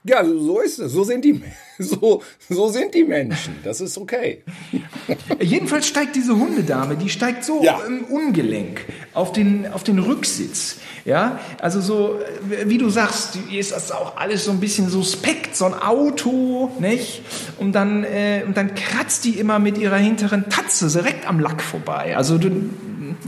[0.08, 0.92] Ja, so ist es.
[0.94, 1.42] So sind die,
[1.80, 3.56] so, so sind die Menschen.
[3.64, 4.44] Das ist okay.
[5.42, 7.80] Jedenfalls steigt diese Hundedame, die steigt so Ja.
[7.86, 8.82] im Ungelenk
[9.14, 10.78] auf den, auf den Rücksitz.
[11.06, 12.20] Ja, also so,
[12.66, 17.22] wie du sagst, ist das auch alles so ein bisschen suspekt, so ein Auto, nicht?
[17.58, 21.62] Und dann, äh, und dann kratzt die immer mit ihrer hinteren Tatze direkt am Lack
[21.62, 22.18] vorbei.
[22.18, 22.50] Also, du,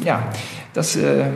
[0.03, 0.29] ja,
[0.73, 1.27] das äh,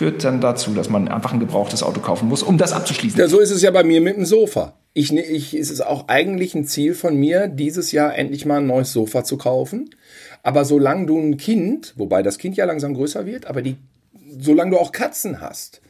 [0.00, 3.20] führt dann dazu, dass man einfach ein gebrauchtes Auto kaufen muss, um das abzuschließen.
[3.20, 4.72] Ja, so ist es ja bei mir mit dem Sofa.
[4.94, 8.60] Ich, ne- ich, es ist auch eigentlich ein Ziel von mir, dieses Jahr endlich mal
[8.60, 9.90] ein neues Sofa zu kaufen.
[10.42, 13.76] Aber solange du ein Kind, wobei das Kind ja langsam größer wird, aber die,
[14.38, 15.82] solange du auch Katzen hast,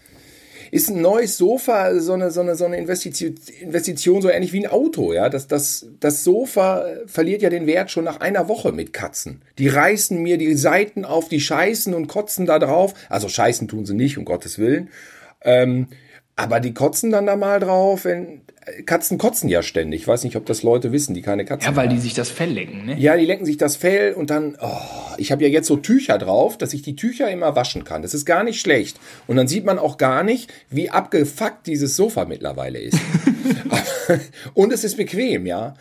[0.70, 4.64] ist ein neues Sofa so eine, so eine, so eine Investition, Investition so ähnlich wie
[4.64, 5.28] ein Auto, ja.
[5.28, 9.42] Das, das, das Sofa verliert ja den Wert schon nach einer Woche mit Katzen.
[9.58, 12.94] Die reißen mir die Seiten auf, die scheißen und kotzen da drauf.
[13.08, 14.90] Also scheißen tun sie nicht, um Gottes Willen.
[15.42, 15.88] Ähm,
[16.40, 18.42] aber die kotzen dann da mal drauf, wenn,
[18.86, 20.02] Katzen kotzen ja ständig.
[20.02, 22.30] Ich weiß nicht, ob das Leute wissen, die keine Katzen Ja, weil die sich das
[22.30, 22.98] Fell lecken, ne?
[22.98, 26.18] ja, die lecken sich das Fell und dann, oh, ich habe ja jetzt so Tücher
[26.18, 28.02] drauf, dass ich die Tücher immer waschen kann.
[28.02, 28.98] Das ist gar nicht schlecht.
[29.26, 32.98] Und dann sieht man auch gar nicht, wie abgefuckt dieses Sofa mittlerweile ist.
[34.54, 35.74] und es ist bequem, ja.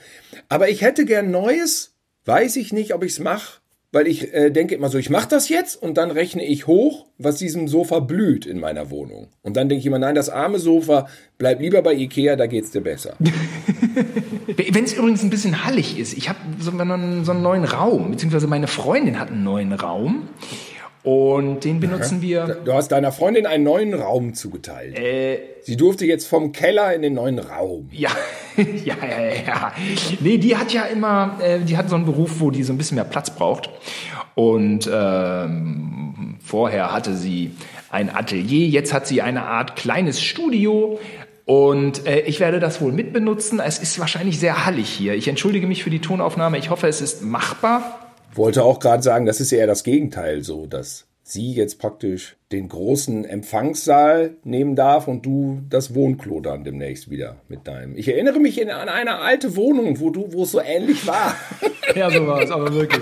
[0.49, 1.95] Aber ich hätte gern Neues,
[2.25, 3.58] weiß ich nicht, ob ich's mache,
[3.91, 7.07] weil ich äh, denke immer so, ich mache das jetzt und dann rechne ich hoch,
[7.17, 9.29] was diesem Sofa blüht in meiner Wohnung.
[9.41, 12.71] Und dann denke ich immer, nein, das arme Sofa, bleib lieber bei Ikea, da geht's
[12.71, 13.15] dir besser.
[14.71, 18.47] Wenn es übrigens ein bisschen hallig ist, ich habe so, so einen neuen Raum, beziehungsweise
[18.47, 20.29] meine Freundin hat einen neuen Raum
[21.09, 22.59] und den benutzen wir.
[22.65, 24.95] Du hast deiner Freundin einen neuen Raum zugeteilt.
[25.63, 27.89] Sie durfte jetzt vom Keller in den neuen Raum.
[27.99, 28.11] Ja,
[28.83, 29.73] ja, ja, ja.
[30.19, 32.77] Nee, die hat ja immer, äh, die hat so einen Beruf, wo die so ein
[32.77, 33.69] bisschen mehr Platz braucht.
[34.35, 37.51] Und ähm, vorher hatte sie
[37.89, 38.67] ein Atelier.
[38.67, 40.99] Jetzt hat sie eine Art kleines Studio.
[41.45, 43.61] Und äh, ich werde das wohl mitbenutzen.
[43.61, 45.15] Es ist wahrscheinlich sehr hallig hier.
[45.15, 46.57] Ich entschuldige mich für die Tonaufnahme.
[46.57, 48.08] Ich hoffe, es ist machbar.
[48.33, 52.37] Wollte auch gerade sagen, das ist ja eher das Gegenteil so, dass sie jetzt praktisch
[52.51, 57.95] den großen Empfangssaal nehmen darf und du das Wohnklo dann demnächst wieder mit deinem.
[57.95, 61.35] Ich erinnere mich in, an eine alte Wohnung, wo du, wo es so ähnlich war.
[61.95, 63.01] Ja, so war es, aber wirklich.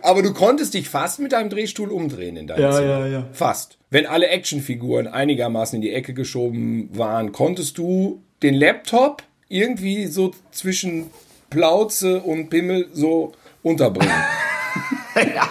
[0.00, 2.88] Aber du konntest dich fast mit deinem Drehstuhl umdrehen in deinem Ja, Zimmer.
[3.00, 3.26] ja, ja.
[3.32, 3.78] Fast.
[3.90, 10.30] Wenn alle Actionfiguren einigermaßen in die Ecke geschoben waren, konntest du den Laptop irgendwie so
[10.52, 11.10] zwischen
[11.50, 13.32] Plauze und Pimmel so
[13.66, 14.12] unterbringen.
[15.16, 15.48] ja,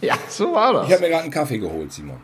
[0.00, 0.92] ja, so war Ich das.
[0.92, 2.16] habe mir gerade einen Kaffee geholt, Simon.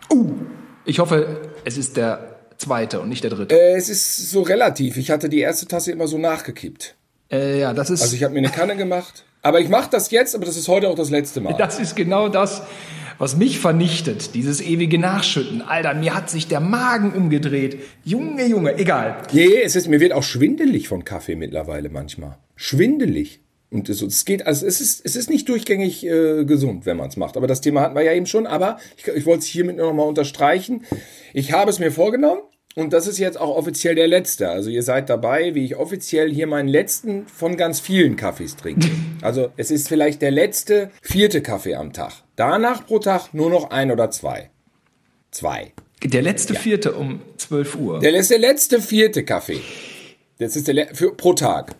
[0.84, 3.54] Ich hoffe, es ist der zweite und nicht der dritte.
[3.54, 4.96] Äh, es ist so relativ.
[4.96, 6.94] Ich hatte die erste Tasse immer so nachgekippt.
[7.30, 9.24] Äh, ja, das ist, Also ich habe mir eine Kanne gemacht.
[9.42, 11.54] Aber ich mache das jetzt, aber das ist heute auch das letzte Mal.
[11.54, 12.62] das ist genau das,
[13.18, 14.34] was mich vernichtet.
[14.34, 15.62] Dieses ewige Nachschütten.
[15.62, 17.80] Alter, mir hat sich der Magen umgedreht.
[18.04, 19.16] Junge, Junge, egal.
[19.32, 22.38] Nee, es ist, mir wird auch schwindelig von Kaffee mittlerweile manchmal.
[22.54, 23.40] Schwindelig.
[23.72, 27.08] Und es, es geht, also es ist, es ist nicht durchgängig äh, gesund, wenn man
[27.08, 27.36] es macht.
[27.38, 28.46] Aber das Thema hatten wir ja eben schon.
[28.46, 30.84] Aber ich, ich wollte es hiermit nur noch mal unterstreichen.
[31.32, 32.42] Ich habe es mir vorgenommen.
[32.74, 34.48] Und das ist jetzt auch offiziell der letzte.
[34.48, 38.88] Also ihr seid dabei, wie ich offiziell hier meinen letzten von ganz vielen Kaffees trinke.
[39.20, 42.12] Also es ist vielleicht der letzte vierte Kaffee am Tag.
[42.36, 44.48] Danach pro Tag nur noch ein oder zwei.
[45.30, 45.72] Zwei.
[46.02, 48.00] Der letzte vierte um 12 Uhr.
[48.00, 49.60] Der ist der letzte vierte Kaffee.
[50.38, 51.74] Das ist der le- für, pro Tag.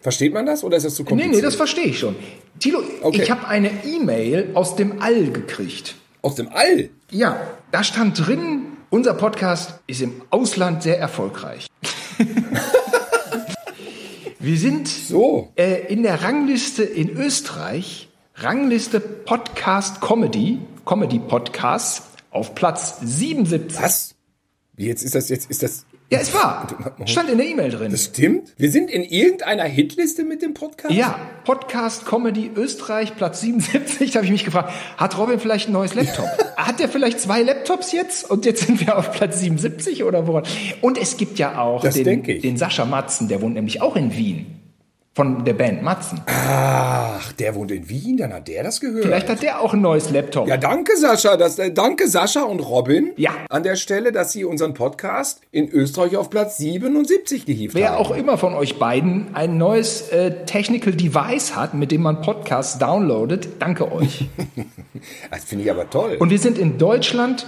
[0.00, 1.36] Versteht man das oder ist das zu nee, kompliziert?
[1.36, 2.16] nee, das verstehe ich schon.
[2.58, 3.22] Tilo, Okay.
[3.22, 5.94] ich habe eine E-Mail aus dem All gekriegt.
[6.22, 6.88] Aus dem All.
[7.10, 11.66] Ja, da stand drin, unser Podcast ist im Ausland sehr erfolgreich.
[14.38, 15.52] Wir sind So.
[15.56, 23.78] äh, in der Rangliste in Österreich, Rangliste Podcast Comedy, Comedy Podcasts, auf Platz 77.
[23.82, 24.14] Was?
[24.78, 26.66] Jetzt ist das jetzt ist das Ja, es war.
[27.04, 27.92] Stand in der E-Mail drin.
[27.92, 28.52] das stimmt?
[28.56, 30.92] Wir sind in irgendeiner Hitliste mit dem Podcast?
[30.92, 34.10] Ja, Podcast Comedy Österreich, Platz 77.
[34.10, 36.26] Da habe ich mich gefragt, hat Robin vielleicht ein neues Laptop?
[36.56, 38.28] hat er vielleicht zwei Laptops jetzt?
[38.28, 40.42] Und jetzt sind wir auf Platz 77 oder woran?
[40.80, 44.59] Und es gibt ja auch den, den Sascha Matzen, der wohnt nämlich auch in Wien.
[45.20, 46.22] Von der Band Matzen.
[46.24, 49.04] Ach, der wohnt in Wien, dann hat der das gehört.
[49.04, 50.48] Vielleicht hat der auch ein neues Laptop.
[50.48, 53.32] ja, danke Sascha, das, äh, danke Sascha und Robin Ja.
[53.50, 57.98] an der Stelle, dass sie unseren Podcast in Österreich auf Platz 77 gehievt Wer haben.
[57.98, 62.78] auch immer von euch beiden ein neues äh, Technical Device hat, mit dem man Podcasts
[62.78, 64.26] downloadet, danke euch.
[65.30, 66.16] Das finde ich aber toll.
[66.18, 67.46] Und wir sind in Deutschland,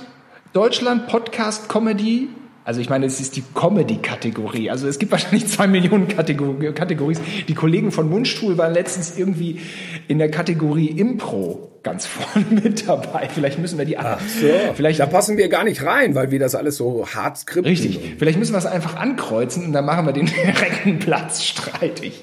[0.52, 2.28] Deutschland Podcast Comedy.
[2.64, 4.70] Also ich meine, es ist die Comedy-Kategorie.
[4.70, 7.18] Also es gibt wahrscheinlich zwei Millionen Kategor Kategorien.
[7.48, 9.60] Die Kollegen von Mundstuhl waren letztens irgendwie
[10.08, 13.28] in der Kategorie Impro ganz vorne mit dabei.
[13.32, 16.38] Vielleicht müssen wir die Ach so, vielleicht da passen wir gar nicht rein, weil wir
[16.38, 17.70] das alles so hart skripten.
[17.70, 17.98] Richtig.
[18.18, 22.22] Vielleicht müssen wir es einfach ankreuzen und dann machen wir den direkten Platz streitig.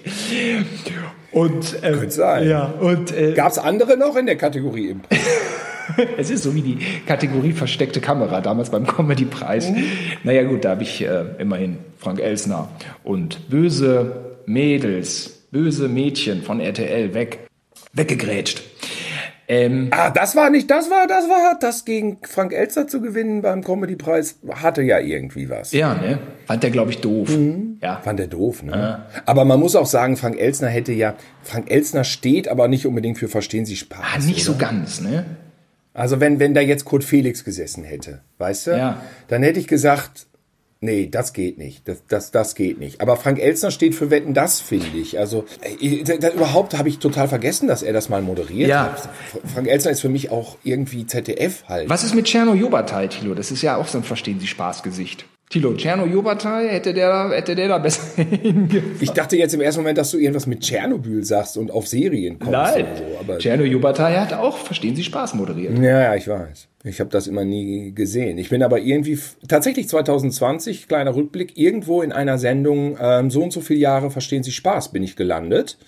[1.31, 2.47] Und ähm, Könnte sein.
[2.47, 5.09] ja und äh, Gab es andere noch in der Kategorie Impro?
[6.17, 9.71] Es ist so wie die Kategorie versteckte Kamera damals beim Comedy-Preis.
[10.23, 12.69] Naja gut, da habe ich äh, immerhin Frank Elsner
[13.03, 17.39] und böse Mädels, böse Mädchen von RTL weg,
[17.93, 18.61] weggegrätscht.
[19.51, 23.41] Ähm, Ah, das war nicht, das war, das war, das gegen Frank Elster zu gewinnen
[23.41, 25.71] beim Comedy-Preis hatte ja irgendwie was.
[25.71, 26.19] ja, ne?
[26.45, 27.35] Fand der, glaube ich, doof.
[27.81, 27.99] Ja.
[28.03, 29.05] Fand er doof, ne?
[29.25, 33.17] Aber man muss auch sagen, Frank Elsner hätte ja, Frank Elsner steht aber nicht unbedingt
[33.17, 33.99] für Verstehen Sie Spaß.
[34.01, 34.59] Ah, nicht so oder?
[34.59, 35.25] ganz, ne?
[35.93, 38.71] Also wenn, wenn da jetzt Kurt Felix gesessen hätte, weißt du?
[38.71, 39.01] Ja.
[39.27, 40.27] Dann hätte ich gesagt,
[40.81, 41.87] nee, das geht nicht.
[41.87, 43.01] Das, das, das geht nicht.
[43.01, 45.19] Aber Frank Elsner steht für Wetten, das finde ich.
[45.19, 45.45] Also
[45.81, 48.93] äh, da, überhaupt habe ich total vergessen, dass er das mal moderiert Ja.
[48.93, 49.09] hat.
[49.53, 51.89] Frank Elsner ist für mich auch irgendwie ZDF halt.
[51.89, 53.33] Was ist mit Czerno Jobatai, Tilo?
[53.33, 55.25] Das ist ja auch so ein Verstehen Sie Spaß-Gesicht.
[55.49, 58.97] Tilo, Czerno Jobatai, hätte der, da- hätte der da besser hingefallen?
[59.01, 62.37] Ich dachte jetzt im ersten Moment, dass du irgendwas mit Tschernobyl sagst und auf Serien
[62.37, 62.85] kommst Nein,
[63.27, 63.63] so.
[63.63, 65.75] Jobatai hat auch Verstehen Sie Spaß moderiert.
[65.79, 66.67] Ja, ja, ich weiß.
[66.83, 68.37] Ich habe das immer nie gesehen.
[68.37, 73.51] Ich bin aber irgendwie tatsächlich 2020, kleiner Rückblick, irgendwo in einer Sendung, ähm, so und
[73.51, 75.79] so viele Jahre verstehen Sie Spaß, bin ich gelandet.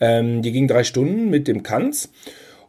[0.00, 2.10] Ähm, die ging drei Stunden mit dem Kanz.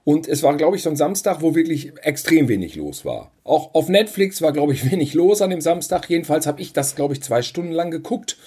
[0.03, 3.31] Und es war, glaube ich, so ein Samstag, wo wirklich extrem wenig los war.
[3.43, 6.09] Auch auf Netflix war, glaube ich, wenig los an dem Samstag.
[6.09, 8.37] Jedenfalls habe ich das, glaube ich, zwei Stunden lang geguckt.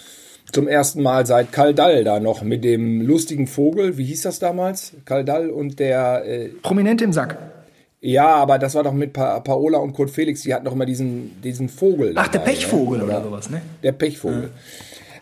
[0.52, 3.98] Zum ersten Mal seit Karl Dall da noch mit dem lustigen Vogel.
[3.98, 4.92] Wie hieß das damals?
[5.04, 7.36] Karl Dall und der äh, Prominent im Sack.
[8.00, 10.86] ja, aber das war doch mit pa Paola und Kurt Felix, die hatten doch immer
[10.86, 12.12] diesen, diesen Vogel.
[12.14, 13.04] Ach, der dabei, Pechvogel ne?
[13.06, 13.60] oder sowas, ne?
[13.82, 14.50] Der Pechvogel.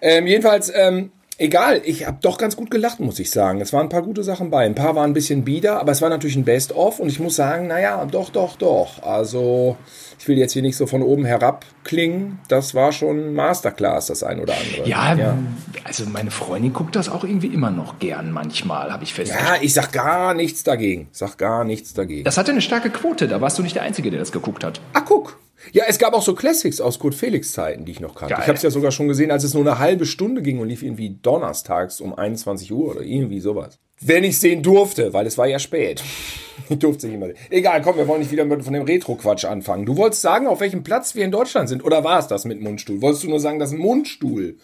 [0.03, 3.61] Ähm, jedenfalls, ähm, Egal, ich habe doch ganz gut gelacht, muss ich sagen.
[3.61, 4.65] Es waren ein paar gute Sachen bei.
[4.65, 7.35] Ein paar waren ein bisschen bieder, aber es war natürlich ein Best-of und ich muss
[7.35, 9.03] sagen, naja, doch, doch, doch.
[9.03, 9.77] Also,
[10.19, 12.39] ich will jetzt hier nicht so von oben herab klingen.
[12.47, 14.89] Das war schon Masterclass, das ein oder andere.
[14.89, 15.37] Ja, ja,
[15.83, 19.57] also meine Freundin guckt das auch irgendwie immer noch gern manchmal, habe ich festgestellt.
[19.57, 21.09] Ja, ich sag gar nichts dagegen.
[21.11, 22.25] Sag gar nichts dagegen.
[22.25, 24.81] Das hatte eine starke Quote, da warst du nicht der Einzige, der das geguckt hat.
[24.93, 25.39] Ah, guck.
[25.73, 28.35] Ja, es gab auch so Classics aus Kurt Felix Zeiten, die ich noch kannte.
[28.35, 28.43] Geil.
[28.43, 30.69] Ich habe es ja sogar schon gesehen, als es nur eine halbe Stunde ging und
[30.69, 33.79] lief irgendwie donnerstags um 21 Uhr oder irgendwie sowas.
[34.01, 36.03] Wenn ich sehen durfte, weil es war ja spät.
[36.71, 37.39] Ich durfte nicht mehr sehen.
[37.51, 39.85] Egal, komm, wir wollen nicht wieder mit von dem Retro-Quatsch anfangen.
[39.85, 41.85] Du wolltest sagen, auf welchem Platz wir in Deutschland sind.
[41.85, 43.03] Oder war es das mit Mundstuhl?
[43.03, 44.57] Wolltest du nur sagen, dass ein Mundstuhl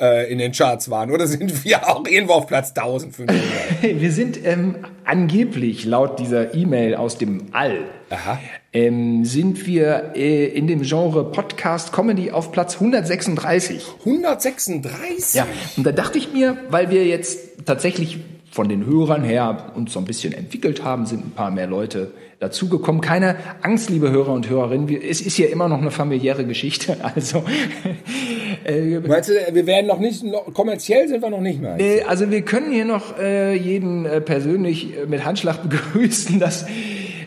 [0.00, 1.10] äh, in den Charts waren?
[1.10, 3.36] Oder sind wir auch irgendwo auf Platz 1500?
[3.82, 8.38] Wir sind ähm, angeblich laut dieser E-Mail aus dem All Aha.
[8.78, 13.84] Ähm, sind wir äh, in dem Genre Podcast Comedy auf Platz 136.
[14.04, 15.34] 136?
[15.34, 18.18] Ja, und da dachte ich mir, weil wir jetzt tatsächlich
[18.50, 22.12] von den Hörern her uns so ein bisschen entwickelt haben, sind ein paar mehr Leute
[22.38, 23.00] dazugekommen.
[23.00, 26.96] Keine Angst, liebe Hörer und Hörerinnen, es ist hier immer noch eine familiäre Geschichte.
[27.14, 27.42] Also,
[28.64, 32.30] äh, Meinst du, wir werden noch nicht, noch, kommerziell sind wir noch nicht äh, also
[32.30, 36.38] wir können hier noch äh, jeden äh, persönlich äh, mit Handschlag begrüßen.
[36.38, 36.66] Das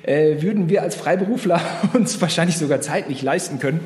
[0.03, 1.61] äh, würden wir als Freiberufler
[1.93, 3.79] uns wahrscheinlich sogar zeitlich leisten können.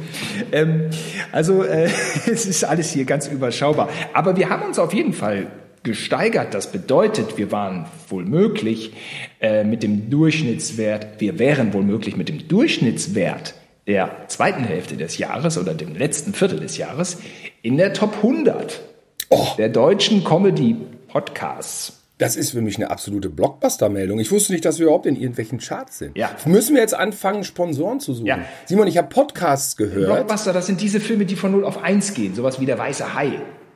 [0.52, 0.90] Ähm,
[1.32, 1.86] also äh,
[2.32, 3.90] es ist alles hier ganz überschaubar.
[4.14, 5.48] Aber wir haben uns auf jeden Fall
[5.84, 6.54] gesteigert.
[6.54, 8.94] Das bedeutet, wir waren wohl möglich
[9.40, 13.54] äh, mit dem Durchschnittswert, wir wären wohl möglich mit dem Durchschnittswert
[13.88, 17.20] der zweiten Hälfte des Jahres oder dem letzten Viertel des Jahres
[17.62, 18.82] in der Top 100
[19.30, 19.48] Oh.
[19.58, 22.05] der deutschen Comedy-Podcasts.
[22.18, 24.20] Das ist für mich eine absolute Blockbuster-Meldung.
[24.20, 26.18] Ich wusste nicht, dass wir überhaupt in irgendwelchen Charts sind.
[26.18, 26.32] Ja.
[26.46, 28.26] Müssen wir jetzt anfangen, Sponsoren zu suchen?
[28.26, 28.40] Ja.
[28.66, 30.06] Simon, ich habe Podcasts gehört.
[30.06, 33.14] Blockbuster, das sind diese Filme, die von 0 auf 1 gehen, sowas wie der weiße
[33.16, 33.34] Hai.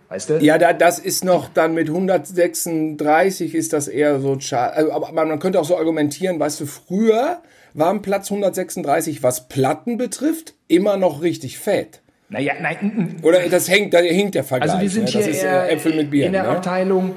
[0.07, 0.37] Weißt du?
[0.39, 4.73] Ja, da, das ist noch dann mit 136 ist das eher so Chart.
[4.75, 7.41] Also, aber aber man könnte auch so argumentieren, weißt du, früher
[7.73, 12.01] war Platz 136, was Platten betrifft, immer noch richtig fett.
[12.29, 13.17] Naja, nein.
[13.21, 14.71] Oder das hängt, da hinkt der Vergleich.
[14.71, 15.09] also wir sind ne?
[15.09, 16.27] hier das ist eher äh, Äpfel mit Bier.
[16.27, 16.49] in der ne?
[16.49, 17.15] Abteilung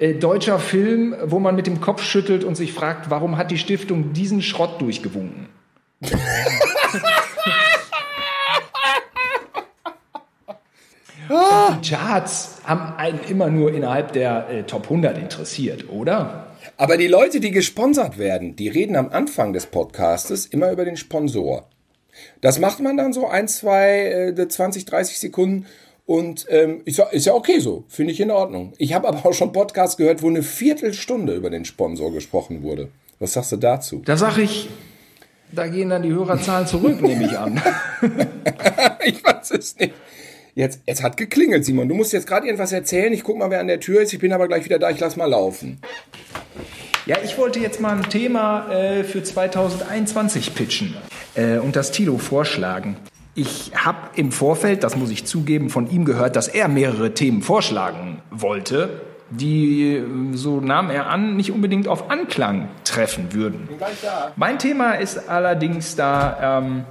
[0.00, 3.58] äh, deutscher Film, wo man mit dem Kopf schüttelt und sich fragt, warum hat die
[3.58, 5.48] Stiftung diesen Schrott durchgewunken?
[11.28, 16.46] Und die Charts haben einen immer nur innerhalb der äh, Top 100 interessiert, oder?
[16.78, 20.96] Aber die Leute, die gesponsert werden, die reden am Anfang des Podcastes immer über den
[20.96, 21.68] Sponsor.
[22.40, 25.66] Das macht man dann so ein, zwei, äh, 20, 30 Sekunden
[26.10, 28.72] und ähm, ist, ja, ist ja okay so, finde ich in Ordnung.
[28.78, 32.88] Ich habe aber auch schon Podcasts gehört, wo eine Viertelstunde über den Sponsor gesprochen wurde.
[33.20, 34.02] Was sagst du dazu?
[34.04, 34.68] Da sage ich,
[35.52, 37.62] da gehen dann die Hörerzahlen zurück, nehme ich an.
[39.04, 39.94] ich weiß es nicht.
[40.56, 41.88] Jetzt, es hat geklingelt, Simon.
[41.88, 43.12] Du musst jetzt gerade irgendwas erzählen.
[43.12, 44.12] Ich guck mal, wer an der Tür ist.
[44.12, 44.90] Ich bin aber gleich wieder da.
[44.90, 45.78] Ich lass mal laufen.
[47.06, 50.96] Ja, ich wollte jetzt mal ein Thema äh, für 2021 pitchen
[51.36, 52.96] äh, und das Tilo vorschlagen.
[53.34, 57.42] Ich habe im Vorfeld, das muss ich zugeben, von ihm gehört, dass er mehrere Themen
[57.42, 63.68] vorschlagen wollte, die, äh, so nahm er an, nicht unbedingt auf Anklang treffen würden.
[64.36, 66.84] Mein Thema ist allerdings da ähm,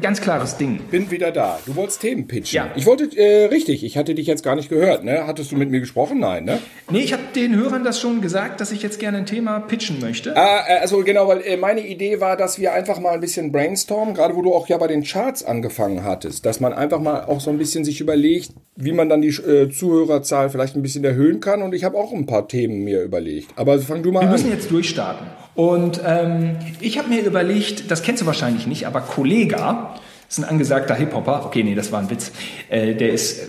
[0.00, 0.78] ganz klares Ding.
[0.90, 1.58] Bin wieder da.
[1.66, 2.56] Du wolltest Themen pitchen.
[2.56, 2.70] Ja.
[2.76, 5.26] Ich wollte, äh, richtig, ich hatte dich jetzt gar nicht gehört, ne?
[5.26, 6.20] Hattest du mit mir gesprochen?
[6.20, 6.58] Nein, ne?
[6.90, 10.00] Nee, ich habe den Hörern das schon gesagt, dass ich jetzt gerne ein Thema pitchen
[10.00, 10.36] möchte.
[10.36, 13.52] Ah, äh, also genau, weil äh, meine Idee war, dass wir einfach mal ein bisschen
[13.52, 17.24] brainstormen, gerade wo du auch ja bei den Charts angefangen hattest, dass man einfach mal
[17.24, 21.04] auch so ein bisschen sich überlegt, wie man dann die äh, Zuhörerzahl vielleicht ein bisschen
[21.04, 21.62] erhöhen kann.
[21.62, 23.48] Und ich habe auch ein paar Themen mir überlegt.
[23.56, 24.32] Aber fang du mal Wir an.
[24.32, 25.26] müssen jetzt durchstarten.
[25.54, 29.94] Und ähm, ich habe mir überlegt, das kennst du wahrscheinlich nicht, aber Kollega
[30.28, 31.46] ist ein angesagter Hip-Hopper.
[31.46, 32.32] Okay, nee, das war ein Witz.
[32.68, 33.46] Äh, der ist äh,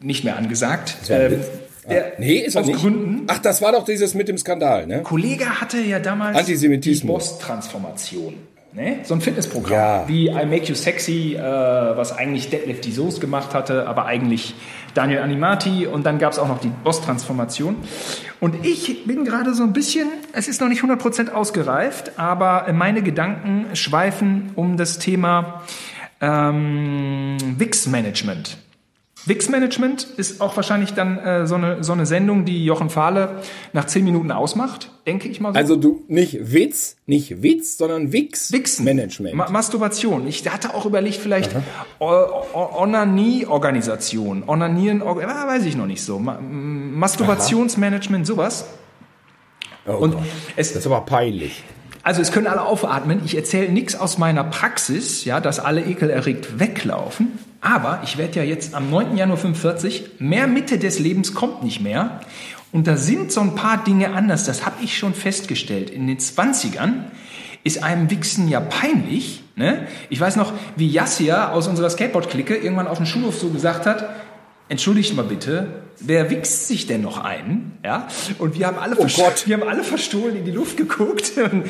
[0.00, 0.96] nicht mehr angesagt.
[1.10, 1.40] ein Ähm,
[1.88, 2.80] der, Nee, ist aus nicht.
[2.80, 3.24] Gründen.
[3.28, 5.02] Ach, das war doch dieses mit dem Skandal, ne?
[5.02, 7.24] Kollega hatte ja damals Antisemitismus.
[7.24, 8.34] die Boss-Transformation.
[8.72, 8.98] Ne?
[9.04, 9.72] So ein Fitnessprogramm.
[9.72, 10.04] Ja.
[10.08, 14.54] Wie I Make You Sexy, äh, was eigentlich Deadlift die Soße gemacht hatte, aber eigentlich
[14.96, 15.86] Daniel Animati.
[15.86, 17.76] Und dann gab es auch noch die Boss-Transformation.
[18.40, 23.02] Und ich bin gerade so ein bisschen, es ist noch nicht 100% ausgereift, aber meine
[23.02, 25.62] Gedanken schweifen um das Thema
[26.20, 28.58] ähm, Wix-Management.
[29.26, 33.40] Wix-Management ist auch wahrscheinlich dann äh, so, eine, so eine Sendung, die Jochen Fahle
[33.72, 35.58] nach 10 Minuten ausmacht, denke ich mal so.
[35.58, 38.52] Also du, nicht Witz, nicht Witz, sondern Wix.
[38.52, 38.84] Wichsen.
[38.84, 39.34] Management.
[39.34, 40.26] Ma Masturbation.
[40.28, 41.50] Ich hatte auch überlegt, vielleicht
[41.98, 44.44] Onanie-Organisation.
[44.46, 46.18] Onanieren, Or ah, weiß ich noch nicht so.
[46.18, 48.66] Ma Masturbationsmanagement, sowas.
[49.86, 50.22] oh Und Gott.
[50.56, 51.62] es, Das ist aber peinlich.
[52.06, 53.22] Also es können alle aufatmen.
[53.24, 57.36] Ich erzähle nichts aus meiner Praxis, ja, dass alle ekelerregt weglaufen.
[57.60, 59.16] Aber ich werde ja jetzt am 9.
[59.16, 62.20] Januar 45, mehr Mitte des Lebens kommt nicht mehr.
[62.70, 65.90] Und da sind so ein paar Dinge anders, das habe ich schon festgestellt.
[65.90, 67.06] In den 20ern
[67.64, 69.42] ist einem Wichsen ja peinlich.
[69.56, 69.88] Ne?
[70.08, 74.10] Ich weiß noch, wie Yassia aus unserer Skateboard-Clique irgendwann auf dem Schulhof so gesagt hat,
[74.68, 75.68] entschuldigt mal bitte,
[76.00, 77.72] wer wichst sich denn noch ein?
[77.84, 78.08] Ja?
[78.38, 79.46] Und wir haben alle, oh Gott.
[79.46, 81.64] wir haben alle verstohlen in die Luft geguckt und,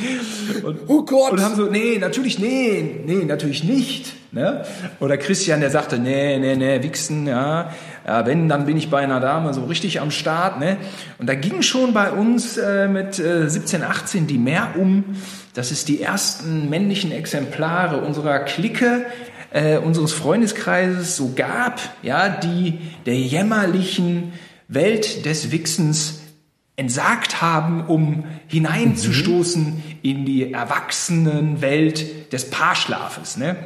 [0.65, 1.33] und, oh Gott.
[1.33, 4.15] und haben so, nee, natürlich, nee, nee, natürlich nicht.
[4.33, 4.65] Ne?
[5.01, 7.71] Oder Christian, der sagte, nee, nee, nee, wichsen, ja,
[8.07, 10.61] ja, wenn, dann bin ich bei einer Dame so richtig am Start.
[10.61, 10.77] Ne?
[11.19, 15.05] Und da ging schon bei uns äh, mit äh, 17, 18 die mehr um,
[15.55, 19.07] dass es die ersten männlichen Exemplare unserer Clique
[19.51, 24.33] äh, unseres Freundeskreises so gab, ja, die der jämmerlichen
[24.69, 26.21] Welt des Wichsens
[26.77, 29.83] entsagt haben, um hineinzustoßen mhm.
[30.03, 33.39] in die Erwachsenenwelt des Paarschlafes.
[33.39, 33.57] Ne?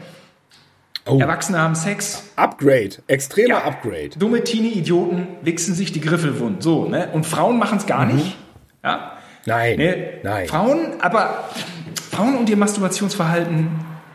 [1.07, 1.19] Oh.
[1.19, 2.23] Erwachsene haben Sex.
[2.37, 3.65] Upgrade, extremer ja.
[3.65, 4.11] Upgrade.
[4.17, 6.63] Dumme Teenie-Idioten wichsen sich die Griffel wund.
[6.63, 7.09] So, ne?
[7.13, 8.17] Und Frauen machen es gar mhm.
[8.17, 8.37] nicht.
[8.85, 9.13] Ja?
[9.47, 10.21] Nein, ne?
[10.23, 10.47] nein.
[10.47, 11.49] Frauen, aber
[12.11, 13.71] Frauen und ihr Masturbationsverhalten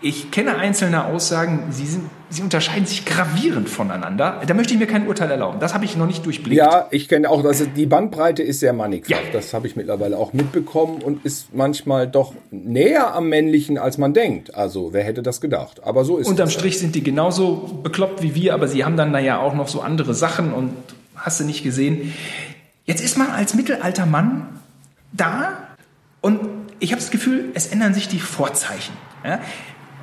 [0.05, 4.39] ich kenne einzelne Aussagen, sie, sind, sie unterscheiden sich gravierend voneinander.
[4.45, 5.59] Da möchte ich mir kein Urteil erlauben.
[5.59, 6.55] Das habe ich noch nicht durchblickt.
[6.55, 9.09] Ja, ich kenne auch, dass die Bandbreite ist sehr mannigfach.
[9.09, 9.17] Ja.
[9.33, 14.13] Das habe ich mittlerweile auch mitbekommen und ist manchmal doch näher am Männlichen, als man
[14.13, 14.53] denkt.
[14.53, 15.81] Also, wer hätte das gedacht?
[15.83, 16.53] Aber so ist Unterm es.
[16.53, 19.81] Strich sind die genauso bekloppt wie wir, aber sie haben dann naja auch noch so
[19.81, 20.71] andere Sachen und
[21.15, 22.13] hast du nicht gesehen.
[22.85, 24.59] Jetzt ist man als mittelalter Mann
[25.13, 25.53] da
[26.21, 26.41] und
[26.79, 28.93] ich habe das Gefühl, es ändern sich die Vorzeichen.
[29.23, 29.39] Ja?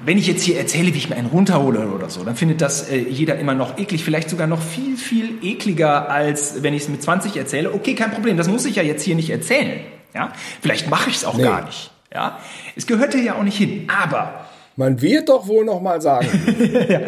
[0.05, 2.88] Wenn ich jetzt hier erzähle, wie ich mir einen runterhole oder so, dann findet das
[2.88, 6.88] äh, jeder immer noch eklig, vielleicht sogar noch viel, viel ekliger, als wenn ich es
[6.88, 7.72] mit 20 erzähle.
[7.72, 9.80] Okay, kein Problem, das muss ich ja jetzt hier nicht erzählen.
[10.14, 10.32] Ja?
[10.61, 11.44] Vielleicht mache ich es auch nee.
[11.44, 11.90] gar nicht.
[12.12, 12.38] Ja?
[12.76, 14.46] Es gehörte ja auch nicht hin, aber...
[14.74, 16.26] Man wird doch wohl noch mal sagen.
[16.88, 17.00] ja,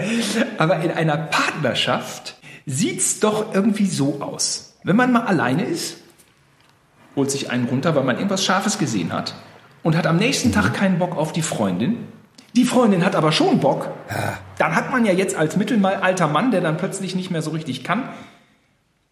[0.58, 2.36] aber in einer Partnerschaft
[2.66, 4.74] sieht's doch irgendwie so aus.
[4.84, 5.96] Wenn man mal alleine ist,
[7.16, 9.34] holt sich einen runter, weil man irgendwas Scharfes gesehen hat
[9.82, 12.06] und hat am nächsten Tag keinen Bock auf die Freundin,
[12.56, 13.90] die Freundin hat aber schon Bock.
[14.58, 17.82] Dann hat man ja jetzt als mittelalter Mann, der dann plötzlich nicht mehr so richtig
[17.82, 18.08] kann,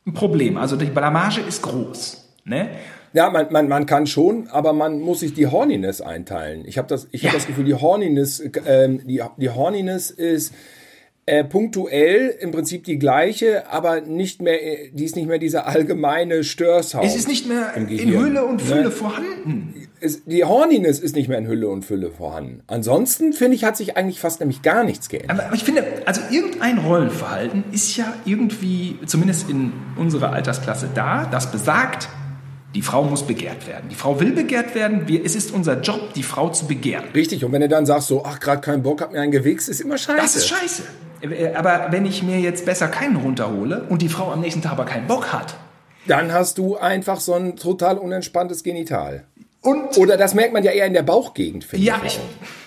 [0.06, 0.56] ein Problem.
[0.56, 2.34] Also die Blamage ist groß.
[2.44, 2.68] Ne?
[3.12, 6.64] Ja, man, man, man kann schon, aber man muss sich die Horniness einteilen.
[6.66, 7.28] Ich habe das, ich ja.
[7.28, 10.54] hab das Gefühl, die Horniness, äh, die, die Horniness ist
[11.26, 14.58] äh, punktuell im Prinzip die gleiche, aber nicht mehr,
[14.92, 17.04] die ist nicht mehr dieser allgemeine Störsound.
[17.04, 18.90] Es ist nicht mehr in Hülle und Fülle ne?
[18.90, 19.81] vorhanden.
[20.02, 22.62] Es, die Horniness ist nicht mehr in Hülle und Fülle vorhanden.
[22.66, 25.30] Ansonsten finde ich, hat sich eigentlich fast nämlich gar nichts geändert.
[25.38, 31.26] Aber, aber ich finde, also irgendein Rollenverhalten ist ja irgendwie, zumindest in unserer Altersklasse da,
[31.26, 32.08] das besagt,
[32.74, 33.88] die Frau muss begehrt werden.
[33.90, 35.06] Die Frau will begehrt werden.
[35.06, 37.04] Wir, es ist unser Job, die Frau zu begehren.
[37.14, 37.44] Richtig.
[37.44, 39.80] Und wenn du dann sagst so, ach, gerade keinen Bock, hab mir einen gewichst, ist
[39.80, 40.20] immer scheiße.
[40.20, 40.82] Das ist scheiße.
[41.20, 44.72] Äh, aber wenn ich mir jetzt besser keinen runterhole und die Frau am nächsten Tag
[44.72, 45.54] aber keinen Bock hat,
[46.06, 49.24] dann hast du einfach so ein total unentspanntes Genital.
[49.62, 52.16] Und Oder das merkt man ja eher in der Bauchgegend, finde ja, ich.
[52.16, 52.20] Ja,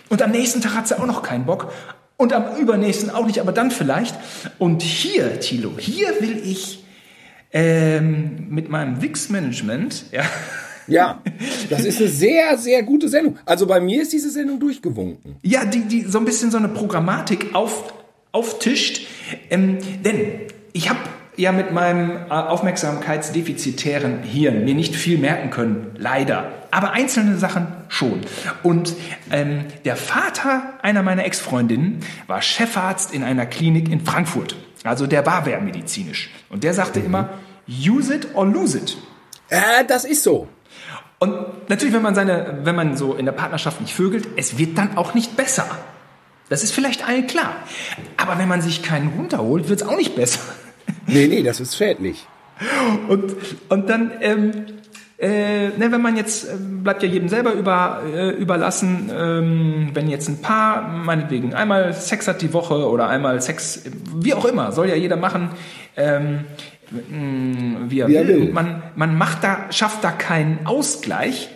[0.10, 1.72] und am nächsten Tag hat sie auch noch keinen Bock.
[2.18, 4.16] Und am übernächsten auch nicht, aber dann vielleicht.
[4.58, 6.86] Und hier, Thilo, hier will ich
[7.52, 10.24] ähm, mit meinem Wix-Management, ja.
[10.88, 11.22] Ja,
[11.70, 13.38] das ist eine sehr, sehr gute Sendung.
[13.46, 15.36] Also bei mir ist diese Sendung durchgewunken.
[15.42, 17.94] Ja, die, die so ein bisschen so eine Programmatik auf,
[18.32, 19.08] auftischt.
[19.50, 20.42] Ähm, denn
[20.74, 21.00] ich habe
[21.38, 26.52] ja mit meinem äh, aufmerksamkeitsdefizitären Hirn mir nicht viel merken können, leider.
[26.72, 28.22] Aber einzelne Sachen schon.
[28.64, 28.96] Und
[29.32, 34.56] ähm, der Vater einer meiner Ex-Freundinnen war Chefarzt in einer Klinik in Frankfurt.
[34.84, 36.30] Also der war medizinisch.
[36.50, 37.06] Und der sagte mhm.
[37.06, 37.30] immer,
[37.68, 38.98] use it or lose it.
[39.50, 40.48] Äh, das ist so.
[41.20, 44.78] Und natürlich, wenn man seine, wenn man so in der Partnerschaft nicht vögelt, es wird
[44.78, 45.66] dann auch nicht besser.
[46.50, 47.56] Das ist vielleicht allen klar.
[48.18, 50.42] Aber wenn man sich keinen runterholt, wird es auch nicht besser.
[51.08, 52.28] Nee, nee, das ist schädlich.
[53.10, 53.36] Und,
[53.70, 54.52] und dann, ähm,
[55.18, 60.10] äh, ne, wenn man jetzt, äh, bleibt ja jedem selber über, äh, überlassen, ähm, wenn
[60.10, 63.84] jetzt ein Paar, meinetwegen, einmal Sex hat die Woche oder einmal Sex,
[64.16, 65.50] wie auch immer, soll ja jeder machen,
[65.96, 66.46] ähm,
[67.90, 68.42] wie er, wie er will.
[68.42, 68.54] will.
[68.54, 71.50] Man, man macht da, schafft da keinen Ausgleich.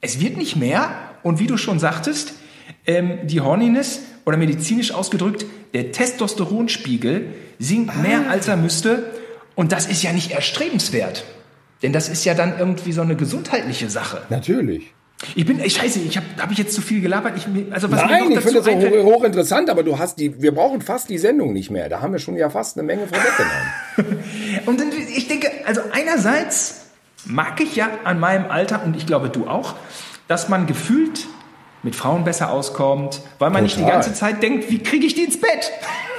[0.00, 0.90] Es wird nicht mehr.
[1.22, 2.34] Und wie du schon sagtest,
[2.86, 8.00] ähm, die Horniness oder medizinisch ausgedrückt, der Testosteronspiegel sinkt ah.
[8.00, 9.10] mehr als er müsste.
[9.54, 11.24] Und das ist ja nicht erstrebenswert.
[11.82, 14.22] Denn das ist ja dann irgendwie so eine gesundheitliche Sache.
[14.30, 14.92] Natürlich.
[15.34, 17.34] Ich bin, ich scheiße, ich habe hab ich jetzt zu viel gelabert.
[17.36, 20.80] Ich, also was Nein, ich finde das auch hochinteressant, aber du hast die, wir brauchen
[20.80, 21.88] fast die Sendung nicht mehr.
[21.88, 24.24] Da haben wir schon ja fast eine Menge vorweggenommen.
[24.66, 26.86] und dann, ich denke, also einerseits
[27.24, 29.74] mag ich ja an meinem Alter, und ich glaube du auch,
[30.26, 31.26] dass man gefühlt
[31.82, 33.62] mit Frauen besser auskommt, weil man Total.
[33.62, 35.72] nicht die ganze Zeit denkt, wie kriege ich die ins Bett?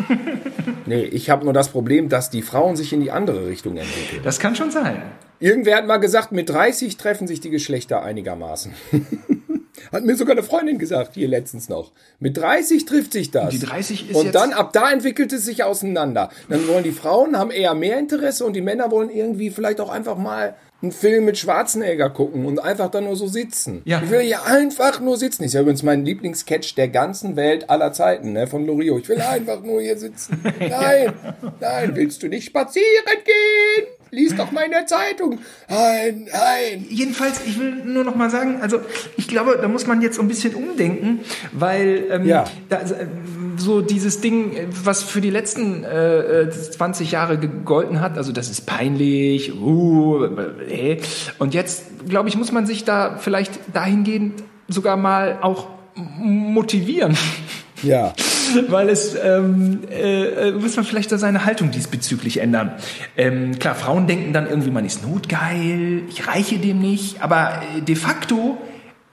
[0.85, 4.21] Nee, ich habe nur das Problem, dass die Frauen sich in die andere Richtung entwickeln.
[4.21, 5.01] Das kann schon sein.
[5.39, 8.73] Irgendwer hat mal gesagt, mit 30 treffen sich die Geschlechter einigermaßen.
[9.91, 11.91] Hat mir sogar eine Freundin gesagt, hier letztens noch.
[12.19, 13.49] Mit 30 trifft sich das.
[13.49, 16.29] Die 30 ist Und dann, ab da entwickelt es sich auseinander.
[16.47, 19.89] Dann wollen die Frauen, haben eher mehr Interesse und die Männer wollen irgendwie vielleicht auch
[19.89, 23.81] einfach mal einen Film mit Schwarzenegger gucken und einfach da nur so sitzen.
[23.85, 24.01] Ja.
[24.03, 25.43] Ich will hier einfach nur sitzen.
[25.43, 28.97] Ist ja übrigens mein Lieblingssketch der ganzen Welt aller Zeiten, ne, von Lorio.
[28.99, 30.43] Ich will einfach nur hier sitzen.
[30.59, 31.13] Nein,
[31.59, 32.85] nein, willst du nicht spazieren
[33.25, 33.87] gehen?
[34.11, 35.39] Lies doch mal in der Zeitung.
[35.69, 36.85] Nein, nein.
[36.89, 38.79] Jedenfalls, ich will nur noch mal sagen, also
[39.17, 41.21] ich glaube, da muss man jetzt ein bisschen umdenken,
[41.51, 42.43] weil ähm, Ja.
[42.69, 43.07] da, äh,
[43.63, 48.31] so dieses Ding, äh, was für die letzten äh, äh, 20 Jahre gegolten hat, also
[48.31, 50.25] das ist peinlich, uh,
[50.69, 50.99] äh,
[51.39, 57.17] und jetzt, glaube ich, muss man sich da vielleicht dahingehend sogar mal auch motivieren.
[57.81, 58.13] Ja.
[58.69, 62.71] Weil es ähm, äh, äh, muss man vielleicht da seine Haltung diesbezüglich ändern.
[63.17, 67.81] Ähm, klar, Frauen denken dann irgendwie, man ist notgeil, ich reiche dem nicht, aber äh,
[67.81, 68.57] de facto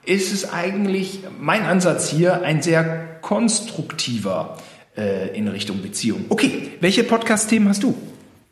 [0.05, 4.57] ist es eigentlich mein Ansatz hier ein sehr konstruktiver
[4.97, 6.25] äh, in Richtung Beziehung.
[6.29, 7.95] Okay, welche Podcast-Themen hast du?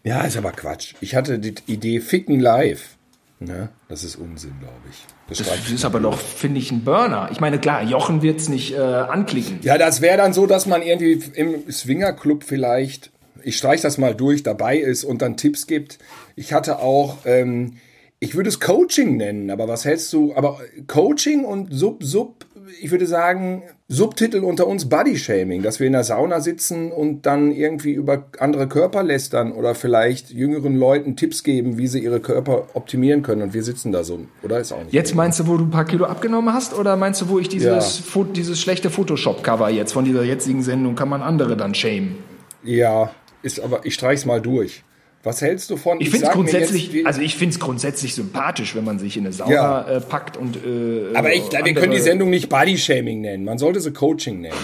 [0.04, 0.94] Ja, ist aber Quatsch.
[1.02, 2.98] Ich hatte die Idee Ficken live.
[3.40, 3.70] Ne?
[3.88, 4.98] Das ist Unsinn, glaube ich.
[5.30, 7.30] Das Das ist aber doch, finde ich, ein Burner.
[7.32, 9.60] Ich meine, klar, Jochen wird's nicht äh, anklicken.
[9.62, 13.12] Ja, das wäre dann so, dass man irgendwie im Swingerclub vielleicht,
[13.44, 16.00] ich streich das mal durch, dabei ist und dann Tipps gibt.
[16.36, 17.78] Ich hatte auch, ähm,
[18.20, 22.46] ich würde es Coaching nennen, aber was hältst du, aber Coaching und Sub, Sub,
[22.82, 27.52] ich würde sagen, Subtitel unter uns Body-Shaming, dass wir in der Sauna sitzen und dann
[27.52, 32.68] irgendwie über andere Körper lästern oder vielleicht jüngeren Leuten Tipps geben, wie sie ihre Körper
[32.74, 34.60] optimieren können und wir sitzen da so, oder?
[34.60, 34.94] Ist auch nicht.
[34.94, 37.50] Jetzt meinst du, wo du ein paar Kilo abgenommen hast, oder meinst du, wo ich
[37.50, 38.24] dieses, Ja.
[38.36, 42.18] Dieses schlechte Photoshop-Cover jetzt von dieser jetzigen Sendung kann man andere dann shamen?
[42.64, 43.12] Ja,
[43.42, 44.84] ist aber, ich streich's mal durch.
[45.24, 46.00] Was hältst du von?
[46.00, 49.26] Ich finde es grundsätzlich, jetzt, also ich finde es grundsätzlich sympathisch, wenn man sich in
[49.26, 49.88] eine Sauna Ja.
[49.98, 50.56] äh, packt und.
[50.66, 53.44] Äh, aber ich, wir können die Sendung nicht Body-Shaming nennen.
[53.44, 54.56] Man sollte sie Coaching nennen.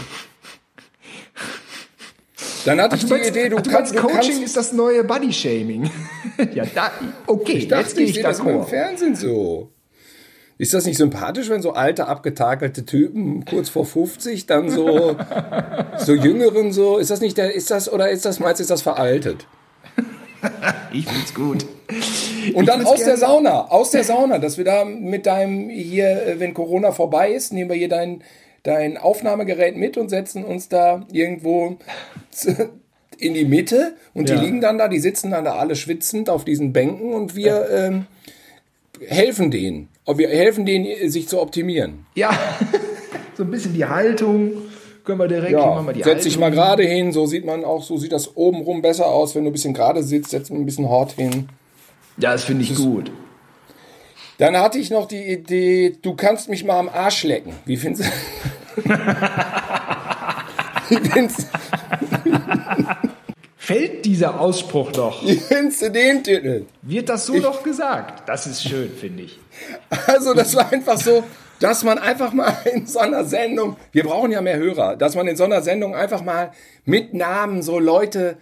[2.65, 4.43] Dann hatte ich Du die meinst, Idee, du, ach, du kannst, meinst, du Coaching kannst,
[4.43, 5.89] ist das neue Body-Shaming.
[6.53, 6.91] ja, da,
[7.27, 8.63] okay, ich dachte, ich ich sehe das immer im.
[8.65, 9.71] Fernsehen so.
[10.57, 15.17] Ist das nicht sympathisch, wenn so alte, abgetakelte Typen kurz vor 50 dann so,
[15.97, 18.71] so jüngeren so, ist das nicht der, ist das, oder ist das, meinst du, ist
[18.71, 19.47] das veraltet?
[20.93, 21.65] Ich find's gut.
[22.53, 26.25] Und dann würd's aus der Sauna, aus der Sauna, dass wir da mit deinem hier,
[26.25, 28.23] äh, wenn Corona vorbei ist, nehmen wir hier dein,
[28.63, 31.77] dein Aufnahmegerät mit und setzen uns da irgendwo
[33.17, 34.35] in die Mitte und Ja.
[34.35, 37.67] die liegen dann da, die sitzen dann da alle schwitzend auf diesen Bänken und wir
[37.71, 38.05] ähm,
[39.05, 39.89] helfen denen.
[40.07, 42.05] Wir helfen denen, sich zu optimieren.
[42.15, 42.37] Ja,
[43.37, 44.53] so ein bisschen die Haltung.
[45.05, 47.45] Können wir direkt hier Ja, machen wir die setz dich mal gerade hin, so sieht
[47.45, 50.49] man auch, so sieht das obenrum besser aus, wenn du ein bisschen gerade sitzt, setz
[50.49, 51.47] ein bisschen hart hin.
[52.17, 53.11] Ja, das finde ich gut.
[54.37, 57.53] Dann hatte ich noch die Idee, du kannst mich mal am Arsch lecken.
[57.65, 58.09] Wie findest
[58.75, 58.83] du?
[60.89, 61.47] Wie findest,
[63.57, 65.25] Fällt dieser Ausspruch doch?
[65.25, 66.65] wie findest du den Titel?
[66.83, 68.27] Wird das so doch gesagt?
[68.27, 69.39] Das ist schön, finde ich.
[70.05, 71.23] Also, das war einfach so,
[71.59, 75.27] dass man einfach mal in so einer Sendung, wir brauchen ja mehr Hörer, dass man
[75.27, 76.51] in so einer Sendung einfach mal
[76.83, 78.37] mit Namen so Leute,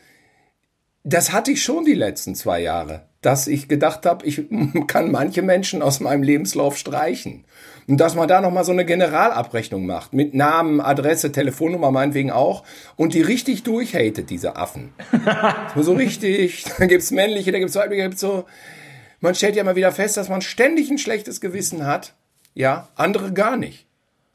[1.03, 4.43] das hatte ich schon die letzten zwei Jahre, dass ich gedacht habe, ich
[4.87, 7.45] kann manche Menschen aus meinem Lebenslauf streichen.
[7.85, 12.63] Und dass man da nochmal so eine Generalabrechnung macht, mit Namen, Adresse, Telefonnummer meinetwegen auch,
[12.95, 14.93] und die richtig durchhatet, diese Affen.
[15.75, 18.45] so richtig, da gibt's männliche, da gibt's weibliche, da gibt's so,
[19.19, 22.13] man stellt ja mal wieder fest, dass man ständig ein schlechtes Gewissen hat.
[22.53, 23.85] Ja, andere gar nicht.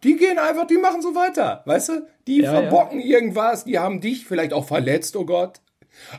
[0.05, 2.07] Die gehen einfach, die machen so weiter, weißt du?
[2.27, 5.61] Die Ja, verbocken irgendwas, die haben dich vielleicht auch verletzt, oh Gott.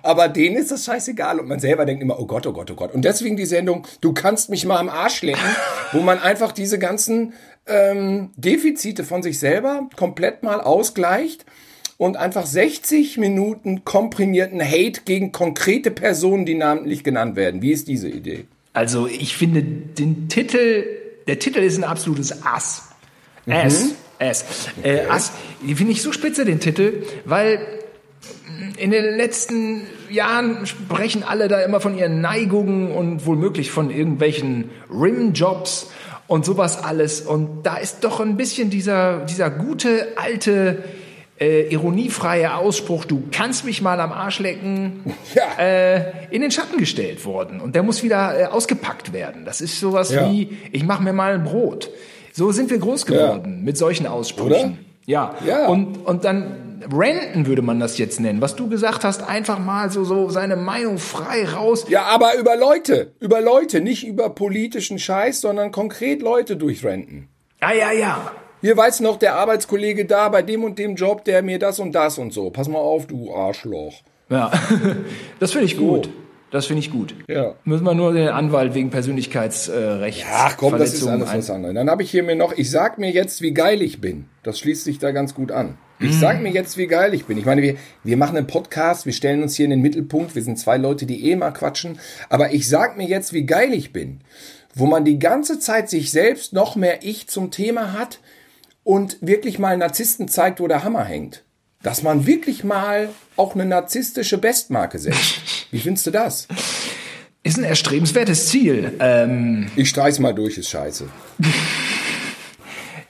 [0.03, 2.75] Aber denen ist das scheißegal und man selber denkt immer, oh Gott, oh Gott, oh
[2.75, 2.93] Gott.
[2.93, 5.55] Und deswegen die Sendung, du kannst mich mal am Arsch lecken,
[5.93, 7.33] wo man einfach diese ganzen
[7.65, 11.45] ähm, Defizite von sich selber komplett mal ausgleicht
[11.97, 17.61] und einfach 60 Minuten komprimierten Hate gegen konkrete Personen, die namentlich genannt werden.
[17.61, 18.45] Wie ist diese Idee?
[18.73, 20.85] Also ich finde den Titel,
[21.29, 22.89] der Titel ist ein absolutes Ass.
[23.47, 23.89] Ass.
[24.17, 24.45] Ass.
[24.81, 25.31] Äh, Ass.
[25.63, 27.59] Finde ich so spitze, den Titel, weil
[28.77, 34.71] in den letzten Jahren sprechen alle da immer von ihren Neigungen und womöglich von irgendwelchen
[34.89, 35.91] Rimjobs
[36.25, 37.21] und sowas alles.
[37.21, 40.83] Und da ist doch ein bisschen dieser, dieser gute, alte,
[41.39, 45.03] äh, ironiefreie Ausspruch, du kannst mich mal am Arsch lecken,
[45.35, 45.43] Ja.
[45.63, 47.61] äh, in den Schatten gestellt worden.
[47.61, 49.45] Und der muss wieder äh, ausgepackt werden.
[49.45, 50.29] Das ist sowas Ja.
[50.31, 51.89] wie, ich mache mir mal ein Brot.
[52.33, 54.79] So sind wir groß geworden mit solchen Aussprüchen.
[55.05, 55.35] Ja.
[55.45, 55.67] Ja.
[55.67, 58.39] Und, und dann Renten würde man das jetzt nennen.
[58.41, 61.85] Was du gesagt hast, einfach mal so, so seine Meinung frei raus.
[61.89, 67.27] Ja, aber über Leute, über Leute, nicht über politischen Scheiß, sondern konkret Leute durchrenten.
[67.61, 68.31] Ja, ja, ja.
[68.61, 71.93] Hier weiß noch der Arbeitskollege da bei dem und dem Job, der mir das und
[71.93, 72.49] das und so.
[72.49, 74.01] Pass mal auf, du Arschloch.
[74.29, 74.51] Ja,
[75.39, 76.09] das finde ich gut.
[76.51, 77.13] Das finde ich gut.
[77.27, 77.53] Ja.
[77.63, 80.25] Müssen wir nur den Anwalt wegen Persönlichkeitsrechts.
[80.33, 81.75] Ach komm, das ist alles ein- was anderes.
[81.75, 84.25] Dann habe ich hier mir noch, ich sag mir jetzt, wie geil ich bin.
[84.43, 85.77] Das schließt sich da ganz gut an.
[86.01, 87.37] Ich sag mir jetzt, wie geil ich bin.
[87.37, 90.33] Ich meine, wir, wir machen einen Podcast, wir stellen uns hier in den Mittelpunkt.
[90.33, 91.99] Wir sind zwei Leute, die eh mal quatschen.
[92.29, 94.21] Aber ich sag mir jetzt, wie geil ich bin.
[94.73, 98.19] Wo man die ganze Zeit sich selbst noch mehr Ich zum Thema hat
[98.89, 101.43] und wirklich mal Narzissten zeigt, wo der Hammer hängt.
[101.83, 105.67] Dass man wirklich mal auch eine narzisstische Bestmarke setzt.
[105.71, 106.47] Wie findest du das?
[107.43, 108.93] Ist ein erstrebenswertes Ziel.
[108.99, 111.07] Ähm, Ich streich's mal durch, ist scheiße.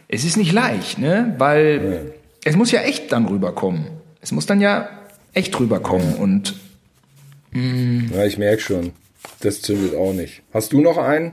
[0.10, 1.34] es ist nicht leicht, ne?
[1.38, 2.12] Weil
[2.44, 3.88] es muss ja echt dann rüberkommen.
[4.20, 4.90] Es muss dann ja
[5.32, 6.16] echt rüberkommen.
[6.16, 6.56] Und
[7.54, 8.92] Ja, ich merk schon.
[9.40, 10.42] Das zündet auch nicht.
[10.54, 11.32] Hast du noch einen?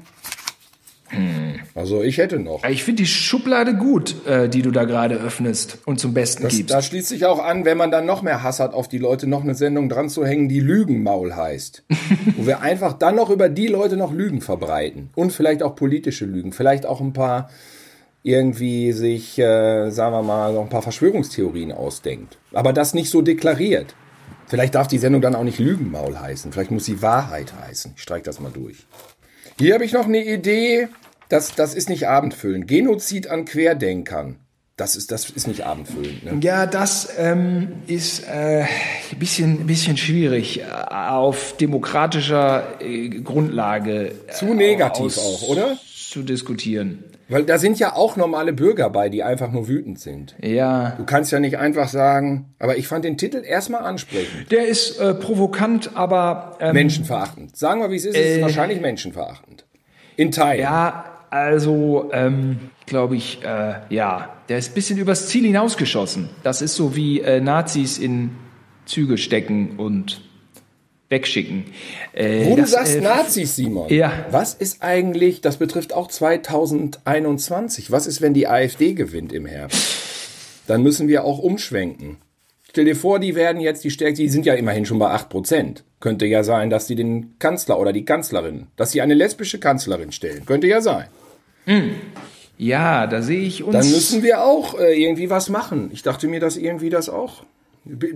[1.75, 2.65] Also ich hätte noch.
[2.65, 6.57] ich finde die Schublade gut, äh, die du da gerade öffnest und zum Besten Das,
[6.57, 6.73] gibst.
[6.73, 9.27] da schließt sich auch an, wenn man dann noch mehr Hass hat auf die Leute,
[9.27, 11.85] noch eine Sendung dran zu hängen, die Lügenmaul heißt.
[12.37, 15.11] Wo wir einfach dann noch über die Leute noch Lügen verbreiten.
[15.15, 16.53] Und vielleicht auch politische Lügen.
[16.53, 17.51] Vielleicht auch ein paar
[18.23, 22.39] irgendwie sich, äh, sagen wir mal, noch ein paar Verschwörungstheorien ausdenkt.
[22.53, 23.95] Aber das nicht so deklariert.
[24.49, 26.53] Vielleicht darf die Sendung dann auch nicht Lügenmaul heißen.
[26.53, 27.93] Vielleicht muss sie Wahrheit heißen.
[27.97, 28.87] Ich streich das mal durch.
[29.59, 30.89] Hier habe ich noch eine Idee.
[31.29, 32.69] Das, das ist nicht abendfüllend.
[32.69, 34.37] Genozid an Querdenkern.
[34.77, 36.25] Das ist, das ist nicht abendfüllend.
[36.25, 36.39] Ne?
[36.43, 38.65] Ja, das ähm, ist äh,
[39.11, 44.13] ein bisschen, bisschen schwierig äh, auf demokratischer äh, Grundlage.
[44.29, 45.79] äh, Zu negativ aus- auch, oder?
[46.11, 47.03] Zu diskutieren.
[47.29, 50.37] Weil da sind ja auch normale Bürger bei, die einfach nur wütend sind.
[50.41, 50.91] Ja.
[50.97, 54.53] Du kannst ja nicht einfach sagen, aber ich fand den Titel erstmal ansprechend.
[54.53, 57.57] Der ist äh, provokant, aber ähm, Menschenverachtend.
[57.57, 59.64] Sagen wir, wie es ist, es ist wahrscheinlich menschenverachtend.
[60.16, 60.62] In Teilen.
[60.62, 66.31] ja, also ähm, glaube ich, äh, ja, der ist ein bisschen übers Ziel hinausgeschossen.
[66.45, 68.31] Das ist so wie äh, Nazis in
[68.87, 70.22] Züge stecken und
[71.09, 71.65] wegschicken.
[72.13, 73.89] Äh, Wo du das, sagst äh, Nazis, Simon.
[73.93, 74.27] ja.
[74.31, 79.87] Was ist eigentlich, das betrifft auch 2021, was ist, wenn die AfD gewinnt im Herbst?
[80.67, 82.17] Dann müssen wir auch umschwenken.
[82.69, 85.29] Stell dir vor, die werden jetzt die stärkste, die sind ja immerhin schon bei 8
[85.29, 85.85] Prozent.
[86.01, 90.13] Könnte ja sein, dass die den Kanzler oder die Kanzlerin, dass sie eine lesbische Kanzlerin
[90.13, 90.45] stellen.
[90.45, 91.07] Könnte ja sein.
[92.59, 93.73] Ja, da sehe ich uns.
[93.73, 95.91] Dann müssen wir auch äh, irgendwie was machen.
[95.93, 97.45] Ich dachte mir, dass irgendwie das auch.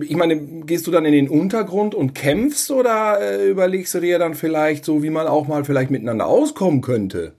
[0.02, 4.18] Ich meine, gehst du dann in den Untergrund und kämpfst oder äh, überlegst du dir
[4.18, 7.34] dann vielleicht so, wie man auch mal vielleicht miteinander auskommen könnte?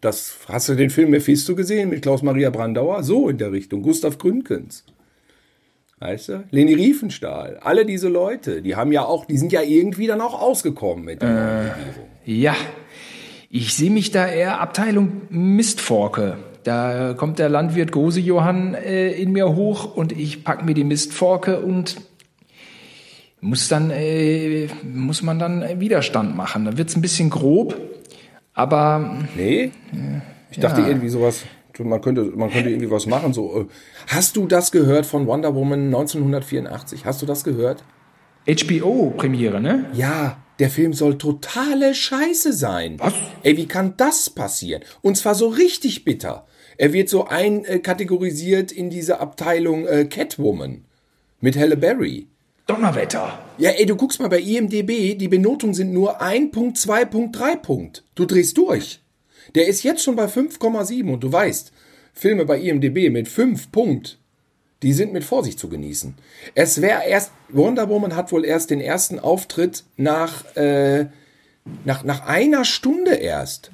[0.00, 3.02] Das hast du den Film Mephisto gesehen mit Klaus Maria Brandauer?
[3.02, 3.82] So in der Richtung.
[3.82, 4.84] Gustav Gründgens.
[5.98, 6.44] Weißt du?
[6.50, 7.58] Leni Riefenstahl.
[7.62, 11.22] Alle diese Leute, die haben ja auch, die sind ja irgendwie dann auch ausgekommen mit
[11.22, 12.08] der neuen Regierung.
[12.24, 12.56] Ja,
[13.48, 16.36] ich sehe mich da eher Abteilung Mistforke.
[16.64, 20.84] Da kommt der Landwirt Gose Johann äh, in mir hoch und ich pack mir die
[20.84, 21.96] Mistforke und
[23.40, 26.64] muss dann äh, muss man dann Widerstand machen.
[26.64, 27.76] Da wird's ein bisschen grob,
[28.54, 29.72] aber Nee?
[30.50, 31.44] Ich dachte irgendwie sowas,
[31.78, 33.32] man könnte, man könnte irgendwie was machen.
[33.32, 33.66] So, äh,
[34.06, 37.04] hast du das gehört von Wonder Woman 1984?
[37.04, 37.84] Hast du das gehört?
[38.46, 39.86] HBO Premiere, ne?
[39.94, 42.96] Ja, der Film soll totale Scheiße sein.
[42.98, 43.14] Was?
[43.42, 44.82] Ey, wie kann das passieren?
[45.02, 46.46] Und zwar so richtig bitter.
[46.76, 50.84] Er wird so einkategorisiert in diese Abteilung äh, Catwoman
[51.40, 52.26] mit Halle Berry.
[52.66, 53.38] Donnerwetter.
[53.58, 57.38] Ja, ey, du guckst mal bei IMDB, die Benotungen sind nur 1 Punkt, 2 Punkt,
[57.38, 58.04] 3 Punkt.
[58.14, 59.00] Du drehst durch.
[59.54, 61.72] Der ist jetzt schon bei 5,7 und du weißt,
[62.14, 64.18] Filme bei IMDB mit 5 Punkt,
[64.82, 66.14] die sind mit Vorsicht zu genießen.
[66.54, 71.06] Es wäre erst, Wonder Woman hat wohl erst den ersten Auftritt nach, äh,
[71.84, 73.70] nach, nach einer Stunde erst.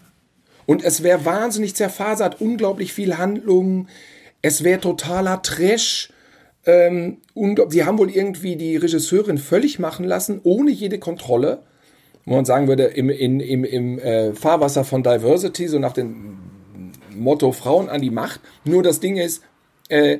[0.71, 3.89] Und es wäre wahnsinnig zerfasert, unglaublich viel Handlung.
[4.41, 6.13] Es wäre totaler Trash.
[6.65, 7.17] Ähm,
[7.71, 11.63] Sie haben wohl irgendwie die Regisseurin völlig machen lassen, ohne jede Kontrolle.
[12.25, 16.39] Wo man sagen würde, im, in, im, im äh, Fahrwasser von Diversity, so nach dem
[17.17, 18.41] Motto Frauen an die Macht.
[18.65, 19.43] Nur das Ding ist,
[19.89, 20.19] äh,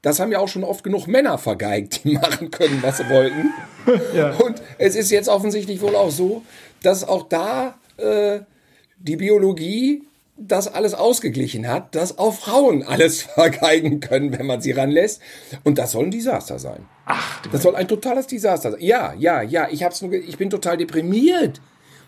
[0.00, 3.52] das haben ja auch schon oft genug Männer vergeigt, die machen können, was sie wollten.
[4.42, 6.40] Und es ist jetzt offensichtlich wohl auch so,
[6.82, 8.40] dass auch da äh,
[9.02, 10.02] die Biologie
[10.36, 15.20] das alles ausgeglichen hat, dass auch Frauen alles vergeigen können, wenn man sie ranlässt.
[15.64, 16.86] Und das soll ein Desaster sein.
[17.04, 18.80] Ach, Das soll ein totales Desaster sein.
[18.80, 21.60] Ja, ja, ja, ich hab's nur, ich bin total deprimiert.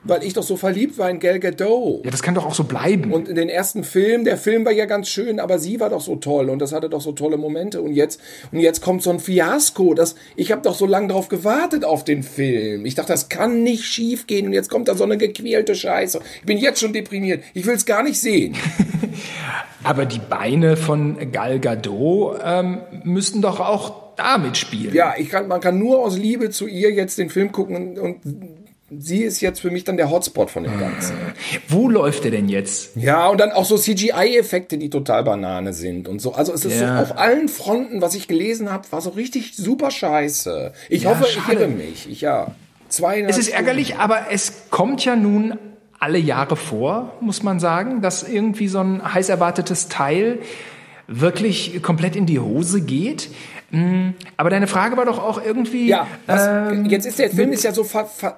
[0.05, 2.05] Weil ich doch so verliebt war in Gal Gadot.
[2.05, 3.13] Ja, das kann doch auch so bleiben.
[3.13, 6.01] Und in den ersten Film, der Film war ja ganz schön, aber sie war doch
[6.01, 7.81] so toll und das hatte doch so tolle Momente.
[7.81, 8.21] Und jetzt,
[8.53, 9.95] und jetzt kommt so ein Fiasko.
[9.95, 12.87] Das, ich habe doch so lange drauf gewartet auf den Film.
[12.87, 14.47] Ich dachte, das kann nicht schief gehen.
[14.47, 16.21] Und jetzt kommt da so eine gequälte Scheiße.
[16.41, 17.43] Ich bin jetzt schon deprimiert.
[17.55, 18.55] Ich will es gar nicht sehen.
[19.85, 24.95] aber die Beine von Gal Gadot ähm, müssten doch auch damit spielen.
[24.95, 27.99] Ja, ich kann, man kann nur aus Liebe zu ihr jetzt den Film gucken und,
[27.99, 31.17] und sie ist jetzt für mich dann der Hotspot von dem Ganzen.
[31.69, 32.97] Wo läuft er denn jetzt?
[32.97, 36.35] Ja, und dann auch so CGI-Effekte, die total Banane sind und so.
[36.35, 36.97] Also es ist ja.
[36.97, 40.73] so auf allen Fronten, was ich gelesen habe, war so richtig super scheiße.
[40.89, 41.53] Ich ja, hoffe, schade.
[41.53, 42.11] ich irre mich.
[42.11, 42.55] Ich, ja.
[42.89, 45.59] Zwei es ist ärgerlich, aber es kommt ja nun
[45.99, 50.39] alle Jahre vor, muss man sagen, dass irgendwie so ein heiß erwartetes Teil
[51.07, 53.31] wirklich komplett in die Hose geht.
[53.75, 55.89] Hm, aber deine Frage war doch auch irgendwie.
[55.89, 57.85] Ja, was, ähm, jetzt ist der Film ist ja so,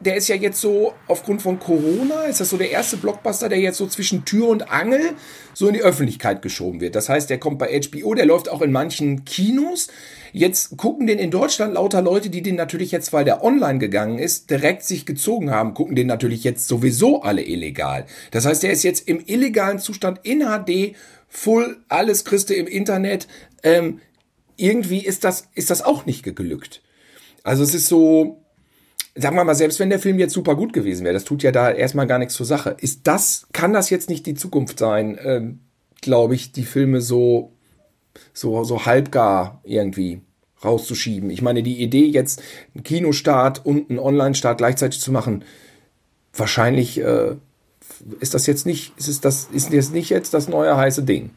[0.01, 3.59] der ist ja jetzt so aufgrund von Corona, ist das so der erste Blockbuster, der
[3.59, 5.13] jetzt so zwischen Tür und Angel
[5.53, 6.95] so in die Öffentlichkeit geschoben wird.
[6.95, 9.89] Das heißt, der kommt bei HBO, der läuft auch in manchen Kinos.
[10.33, 14.19] Jetzt gucken den in Deutschland lauter Leute, die den natürlich jetzt, weil der online gegangen
[14.19, 18.07] ist, direkt sich gezogen haben, gucken den natürlich jetzt sowieso alle illegal.
[18.31, 20.95] Das heißt, der ist jetzt im illegalen Zustand in HD,
[21.29, 23.29] full, alles du im Internet.
[23.63, 24.01] Ähm,
[24.57, 26.83] irgendwie ist das, ist das auch nicht geglückt.
[27.43, 28.43] Also es ist so,
[29.15, 31.53] sagen wir mal, selbst wenn der Film jetzt super gut gewesen wäre, das tut ja
[31.53, 32.77] da erstmal gar nichts zur Sache.
[32.81, 35.61] Ist das, kann das jetzt nicht die Zukunft sein, ähm,
[36.01, 37.53] glaube ich, die Filme so,
[38.33, 40.21] so, so halbgar irgendwie
[40.65, 41.31] rauszuschieben.
[41.31, 42.43] Ich meine, die Idee jetzt,
[42.75, 45.45] einen Kinostart und einen Online-Start gleichzeitig zu machen,
[46.35, 47.37] wahrscheinlich äh,
[48.21, 51.31] ist das jetzt nicht, ist es das, ist das nicht jetzt das neue heiße Ding.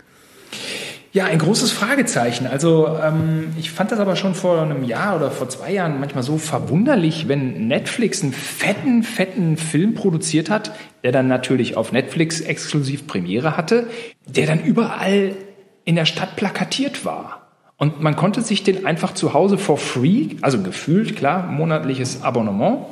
[1.11, 2.45] Ja, ein großes Fragezeichen.
[2.45, 6.23] Also ähm, ich fand das aber schon vor einem Jahr oder vor zwei Jahren manchmal
[6.23, 10.71] so verwunderlich, wenn Netflix einen fetten, fetten Film produziert hat,
[11.03, 13.87] der dann natürlich auf Netflix exklusiv Premiere hatte,
[14.27, 15.35] der dann überall
[15.83, 17.47] in der Stadt plakatiert war.
[17.77, 22.85] Und man konnte sich den einfach zu Hause for free, also gefühlt, klar, monatliches Abonnement,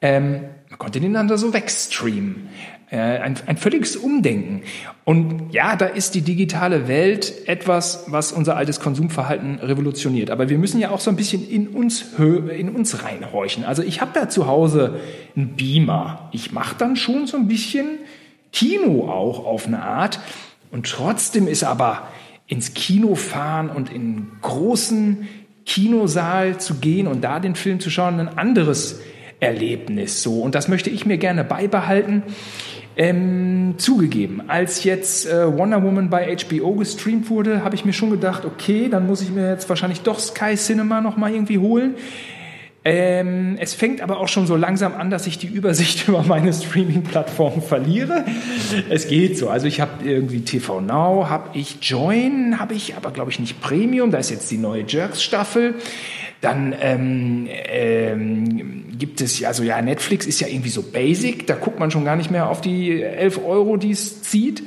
[0.00, 2.48] ähm, man konnte den dann da so wegstreamen.
[2.92, 4.64] Äh, ein, ein völliges Umdenken.
[5.06, 10.30] Und ja, da ist die digitale Welt etwas, was unser altes Konsumverhalten revolutioniert.
[10.30, 13.64] Aber wir müssen ja auch so ein bisschen in uns, in uns reinhorchen.
[13.64, 15.00] Also ich habe da zu Hause
[15.34, 16.28] einen Beamer.
[16.32, 17.86] Ich mache dann schon so ein bisschen
[18.52, 20.20] Kino auch auf eine Art.
[20.70, 22.08] Und trotzdem ist aber
[22.46, 25.26] ins Kino fahren und in großen
[25.64, 29.00] Kinosaal zu gehen und da den Film zu schauen ein anderes
[29.40, 30.40] Erlebnis so.
[30.42, 32.22] Und das möchte ich mir gerne beibehalten.
[32.96, 38.10] Ähm, zugegeben, als jetzt äh, Wonder Woman bei HBO gestreamt wurde, habe ich mir schon
[38.10, 41.94] gedacht, okay, dann muss ich mir jetzt wahrscheinlich doch Sky Cinema noch mal irgendwie holen.
[42.84, 46.52] Ähm, es fängt aber auch schon so langsam an, dass ich die Übersicht über meine
[46.52, 48.24] Streaming-Plattform verliere.
[48.90, 49.48] Es geht so.
[49.48, 53.60] Also ich habe irgendwie TV Now, habe ich Join, habe ich aber glaube ich nicht
[53.60, 54.10] Premium.
[54.10, 55.76] Da ist jetzt die neue Jerks-Staffel.
[56.42, 61.78] Dann ähm, ähm, gibt es, also ja, Netflix ist ja irgendwie so basic, da guckt
[61.78, 64.64] man schon gar nicht mehr auf die 11 Euro, die es zieht.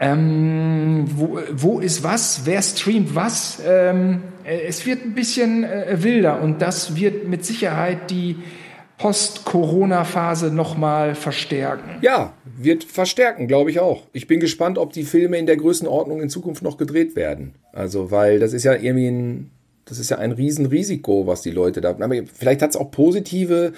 [0.00, 2.42] Ähm, wo, wo ist was?
[2.46, 3.62] Wer streamt was?
[3.64, 8.36] Ähm, es wird ein bisschen äh, wilder und das wird mit Sicherheit die
[8.98, 11.98] Post-Corona-Phase nochmal verstärken.
[12.00, 14.02] Ja, wird verstärken, glaube ich auch.
[14.12, 17.54] Ich bin gespannt, ob die Filme in der Größenordnung in Zukunft noch gedreht werden.
[17.72, 19.50] Also, weil das ist ja irgendwie ein
[19.84, 21.90] das ist ja ein Riesenrisiko, was die Leute da.
[21.90, 23.72] Aber vielleicht hat es auch positive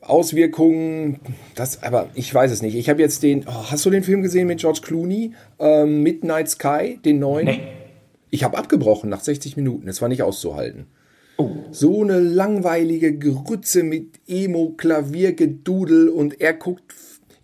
[0.00, 1.20] Auswirkungen.
[1.54, 2.74] Das, aber ich weiß es nicht.
[2.74, 3.44] Ich habe jetzt den.
[3.46, 5.34] Oh, hast du den Film gesehen mit George Clooney?
[5.58, 7.46] Ähm, Midnight Sky, den neuen?
[7.46, 7.60] Nee.
[8.30, 9.88] Ich habe abgebrochen nach 60 Minuten.
[9.88, 10.86] Es war nicht auszuhalten.
[11.36, 11.50] Oh.
[11.70, 16.94] So eine langweilige Grütze mit Emo-Klaviergedudel und er guckt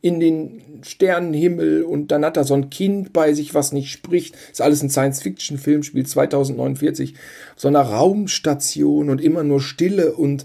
[0.05, 4.37] in den Sternenhimmel und dann hat er so ein Kind bei sich, was nicht spricht.
[4.53, 7.15] Ist alles ein Science-Fiction-Film, spielt 2049,
[7.57, 10.45] so einer Raumstation und immer nur Stille und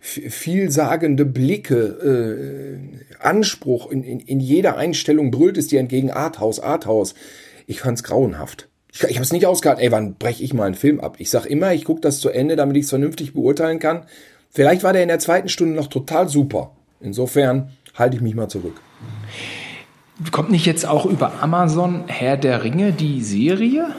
[0.00, 7.14] vielsagende Blicke, äh, Anspruch in, in, in jeder Einstellung brüllt es dir entgegen Arthaus, Arthaus.
[7.68, 8.68] Ich fand's grauenhaft.
[8.92, 9.84] Ich, ich habe es nicht ausgehalten.
[9.84, 11.18] Ey, wann breche ich mal einen Film ab?
[11.20, 14.06] Ich sag immer, ich gucke das zu Ende, damit ich es vernünftig beurteilen kann.
[14.50, 16.72] Vielleicht war der in der zweiten Stunde noch total super.
[17.00, 18.80] Insofern halte ich mich mal zurück.
[20.32, 23.94] Kommt nicht jetzt auch über Amazon Herr der Ringe die Serie?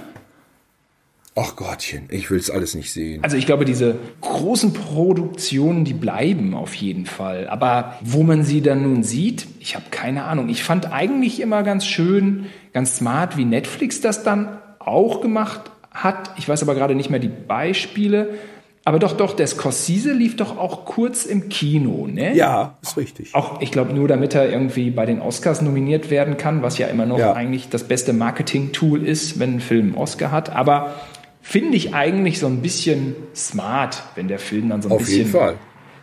[1.36, 3.24] Ach Gottchen, ich will es alles nicht sehen.
[3.24, 7.48] Also ich glaube, diese großen Produktionen, die bleiben auf jeden Fall.
[7.48, 10.50] Aber wo man sie dann nun sieht, ich habe keine Ahnung.
[10.50, 16.32] Ich fand eigentlich immer ganz schön, ganz smart, wie Netflix das dann auch gemacht hat.
[16.38, 18.38] Ich weiß aber gerade nicht mehr die Beispiele.
[18.86, 22.34] Aber doch, doch, der Scorsese lief doch auch kurz im Kino, ne?
[22.36, 23.36] Ja, ist richtig.
[23.36, 26.88] Auch, ich glaube, nur damit er irgendwie bei den Oscars nominiert werden kann, was ja
[26.88, 27.34] immer noch Ja.
[27.34, 30.56] eigentlich das beste Marketing-Tool ist, wenn ein Film einen Oscar hat.
[30.56, 30.96] Aber
[31.42, 35.34] finde ich eigentlich so ein bisschen smart, wenn der Film dann so ein Auf bisschen.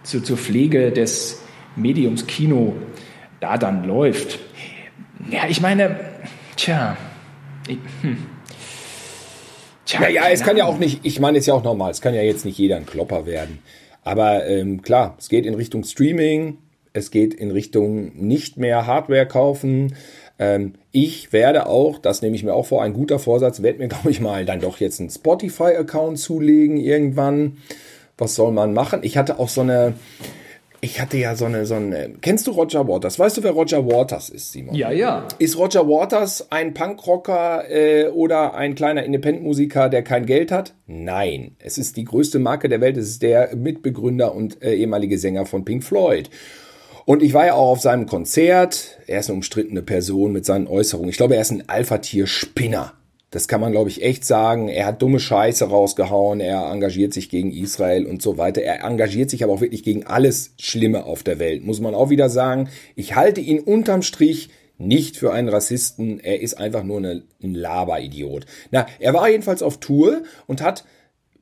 [0.02, 1.40] Zu, zur Pflege des
[1.74, 2.74] Mediums Kino
[3.40, 4.38] da dann läuft.
[5.30, 5.98] Ja, ich meine,
[6.56, 6.96] tja.
[7.66, 8.18] Ich, hm.
[9.86, 12.00] Tja, Ja, ja, es kann ja auch nicht, ich meine, ist ja auch normal, es
[12.00, 13.60] kann ja jetzt nicht jeder ein Klopper werden.
[14.02, 16.58] Aber ähm, klar, es geht in Richtung Streaming,
[16.92, 19.94] es geht in Richtung nicht mehr Hardware kaufen.
[20.38, 23.88] Ähm, ich werde auch, das nehme ich mir auch vor, ein guter Vorsatz, werde mir,
[23.88, 27.58] glaube ich, mal dann doch jetzt einen Spotify-Account zulegen irgendwann.
[28.18, 29.00] Was soll man machen?
[29.02, 29.94] Ich hatte auch so eine,
[30.80, 33.18] ich hatte ja so eine, so eine, kennst du Roger Waters?
[33.18, 34.74] Weißt du, wer Roger Waters ist, Simon?
[34.74, 35.26] Ja, ja.
[35.38, 40.74] Ist Roger Waters ein Punkrocker äh, oder ein kleiner Independent-Musiker, der kein Geld hat?
[40.86, 41.56] Nein.
[41.58, 42.96] Es ist die größte Marke der Welt.
[42.96, 46.30] Es ist der Mitbegründer und äh, ehemalige Sänger von Pink Floyd.
[47.04, 48.98] Und ich war ja auch auf seinem Konzert.
[49.06, 51.08] Er ist eine umstrittene Person mit seinen Äußerungen.
[51.08, 52.92] Ich glaube, er ist ein Alpha-Tier-Spinner.
[53.30, 54.68] Das kann man, glaube ich, echt sagen.
[54.68, 56.40] Er hat dumme Scheiße rausgehauen.
[56.40, 58.62] Er engagiert sich gegen Israel und so weiter.
[58.62, 61.64] Er engagiert sich aber auch wirklich gegen alles Schlimme auf der Welt.
[61.64, 62.68] Muss man auch wieder sagen.
[62.94, 66.20] Ich halte ihn unterm Strich nicht für einen Rassisten.
[66.20, 68.46] Er ist einfach nur eine, ein Laberidiot.
[68.70, 70.84] Na, er war jedenfalls auf Tour und hat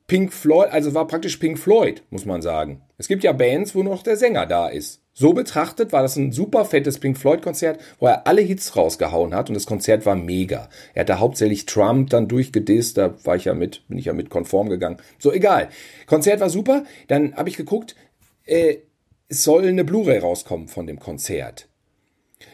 [0.07, 2.81] Pink Floyd, also war praktisch Pink Floyd, muss man sagen.
[2.97, 5.01] Es gibt ja Bands, wo noch der Sänger da ist.
[5.17, 9.33] So betrachtet war das ein super fettes Pink Floyd Konzert, wo er alle Hits rausgehauen
[9.33, 10.69] hat und das Konzert war mega.
[10.93, 14.13] Er hat da hauptsächlich Trump dann durchgedisst, da war ich ja mit, bin ich ja
[14.13, 14.97] mit konform gegangen.
[15.17, 15.69] So, egal.
[16.05, 17.95] Konzert war super, dann habe ich geguckt,
[18.43, 18.79] äh,
[19.29, 21.69] es soll eine Blu-ray rauskommen von dem Konzert.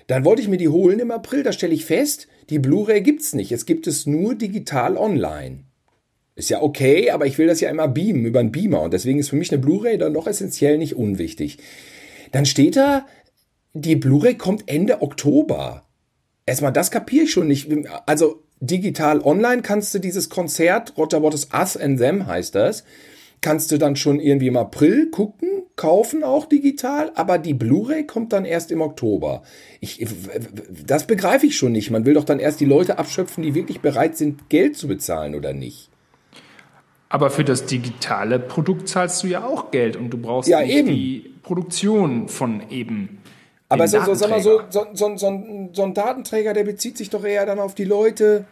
[0.06, 3.34] Dann wollte ich mir die holen im April, da stelle ich fest, die Blu-ray gibt's
[3.34, 3.52] nicht.
[3.52, 5.64] Es gibt es nur digital online.
[6.36, 9.18] Ist ja okay, aber ich will das ja immer beamen über einen Beamer und deswegen
[9.18, 11.58] ist für mich eine Blu-ray dann doch essentiell nicht unwichtig.
[12.32, 13.06] Dann steht da,
[13.74, 15.84] die Blu-ray kommt Ende Oktober.
[16.46, 17.70] Erstmal, das kapiere ich schon nicht.
[18.06, 22.84] Also digital online kannst du dieses Konzert, Roger Waters Us and Them heißt das,
[23.42, 28.34] kannst du dann schon irgendwie im April gucken, kaufen auch digital, aber die Blu-ray kommt
[28.34, 29.42] dann erst im Oktober.
[29.80, 30.06] Ich,
[30.86, 31.90] das begreife ich schon nicht.
[31.90, 35.34] Man will doch dann erst die Leute abschöpfen, die wirklich bereit sind, Geld zu bezahlen
[35.34, 35.91] oder nicht.
[37.12, 41.34] Aber für das digitale Produkt zahlst du ja auch Geld und du brauchst Ja, die
[41.44, 43.20] Produktion von eben.
[43.68, 46.98] Aber so, so, sag mal so, so, so, so, ein- so ein Datenträger, der bezieht
[46.98, 48.46] sich doch eher dann auf die Leute,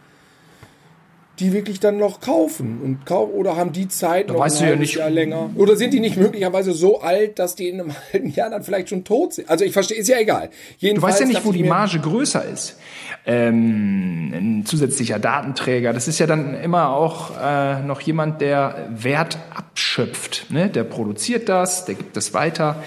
[1.40, 4.76] die wirklich dann noch kaufen und kau oder haben die Zeit noch weißt du ja
[4.76, 5.50] nicht- Jahr länger.
[5.56, 8.90] Oder sind die nicht möglicherweise so alt, dass die in einem halben Jahr dann vielleicht
[8.90, 9.50] schon tot sind?
[9.50, 10.48] Also ich verstehe, ist ja egal.
[10.50, 10.54] Du
[10.88, 12.78] Jedenfalls weißt ja nicht, wo die Marge größer ist.
[13.26, 19.38] Ähm, ein zusätzlicher Datenträger, das ist ja dann immer auch äh, noch jemand, der Wert
[19.56, 20.48] abschöpft.
[20.50, 20.70] Ne?
[20.70, 22.84] Der produziert das, der gibt es weiter.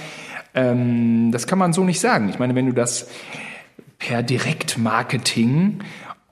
[0.55, 2.29] Ähm, das kann man so nicht sagen.
[2.29, 3.09] Ich meine, wenn du das
[3.99, 5.79] per Direktmarketing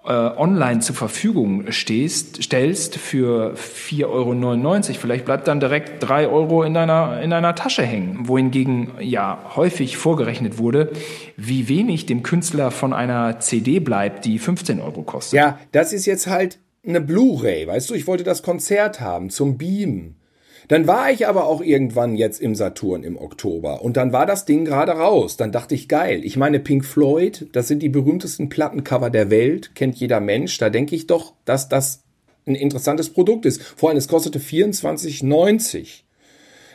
[0.05, 6.63] äh, online zur Verfügung stehst, stellst für 4,99 Euro, vielleicht bleibt dann direkt 3 Euro
[6.63, 8.29] in deiner, in deiner Tasche hängen.
[8.29, 10.93] Wohingegen ja häufig vorgerechnet wurde,
[11.37, 15.37] wie wenig dem Künstler von einer CD bleibt, die 15 Euro kostet.
[15.37, 17.95] Ja, das ist jetzt halt eine Blu-ray, weißt du?
[17.95, 20.20] Ich wollte das Konzert haben zum Beamen.
[20.69, 24.45] Dann war ich aber auch irgendwann jetzt im Saturn im Oktober und dann war das
[24.45, 25.37] Ding gerade raus.
[25.37, 26.21] Dann dachte ich, geil.
[26.25, 30.59] Ich meine, Pink Floyd, das sind die berühmtesten Plattencover der Welt, kennt jeder Mensch.
[30.59, 32.03] Da denke ich doch, dass das
[32.47, 33.63] ein interessantes Produkt ist.
[33.63, 36.03] Vor allem, es kostete 24,90.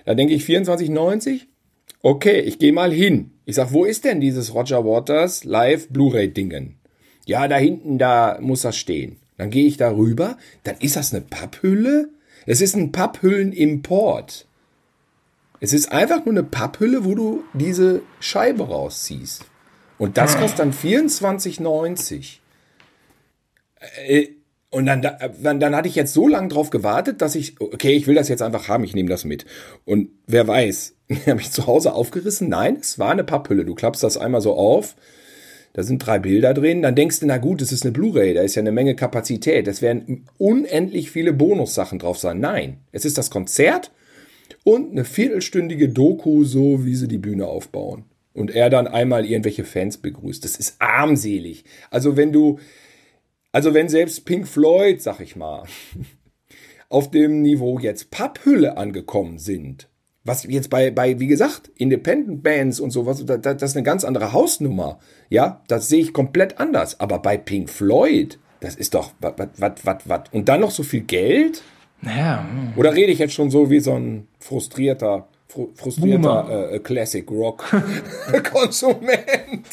[0.05, 1.41] Da denke ich, 24,90?
[2.01, 3.31] Okay, ich gehe mal hin.
[3.45, 6.75] Ich sag, wo ist denn dieses Roger Waters Live Blu-ray-Dingen?
[7.25, 9.17] Ja, da hinten, da muss das stehen.
[9.37, 12.09] Dann gehe ich da rüber, dann ist das eine Papphülle.
[12.45, 14.45] Es ist ein Papphüllen-Import.
[15.59, 19.45] Es ist einfach nur eine Papphülle, wo du diese Scheibe rausziehst.
[19.97, 22.39] Und das kostet dann 24,90.
[24.07, 24.27] Äh,
[24.69, 28.07] Und dann, dann, dann hatte ich jetzt so lange drauf gewartet, dass ich, okay, ich
[28.07, 29.45] will das jetzt einfach haben, ich nehme das mit.
[29.85, 30.95] Und wer weiß,
[31.27, 32.49] habe ich zu Hause aufgerissen?
[32.49, 33.63] Nein, es war eine Papphülle.
[33.63, 34.95] Du klappst das einmal so auf,
[35.75, 38.41] da sind drei Bilder drin, dann denkst du, na gut, es ist eine Blu-ray, da
[38.43, 42.39] ist ja eine Menge Kapazität, es werden unendlich viele Bonussachen drauf sein.
[42.39, 43.91] Nein, es ist das Konzert
[44.63, 48.05] und eine viertelstündige Doku, so wie sie die Bühne aufbauen.
[48.33, 50.45] Und er dann einmal irgendwelche Fans begrüßt.
[50.45, 51.65] Das ist armselig.
[51.89, 52.57] Also wenn du,
[53.51, 55.63] also wenn selbst Pink Floyd, sag ich mal,
[56.89, 59.89] auf dem Niveau jetzt Papphülle angekommen sind,
[60.25, 63.83] was jetzt bei, bei wie gesagt, Independent Bands und sowas, da, da, das ist eine
[63.83, 64.99] ganz andere Hausnummer.
[65.29, 66.99] Ja, das sehe ich komplett anders.
[66.99, 70.21] Aber bei Pink Floyd, das ist doch, was, was, was, was.
[70.31, 71.61] Und dann noch so viel Geld?
[72.01, 72.73] Naja, hm.
[72.75, 77.63] Oder rede ich jetzt schon so wie so ein frustrierter, fru frustrierter äh, Classic Rock
[78.51, 79.67] Konsument?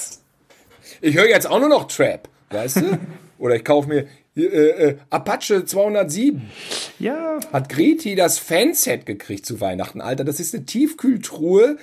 [1.01, 2.99] Ich höre jetzt auch nur noch Trap, weißt du?
[3.39, 4.07] Oder ich kaufe mir
[4.37, 6.43] äh, äh, Apache 207.
[6.99, 10.25] ja, Hat Greti das Fanset gekriegt zu Weihnachten, Alter.
[10.25, 11.77] Das ist eine Tiefkühltruhe.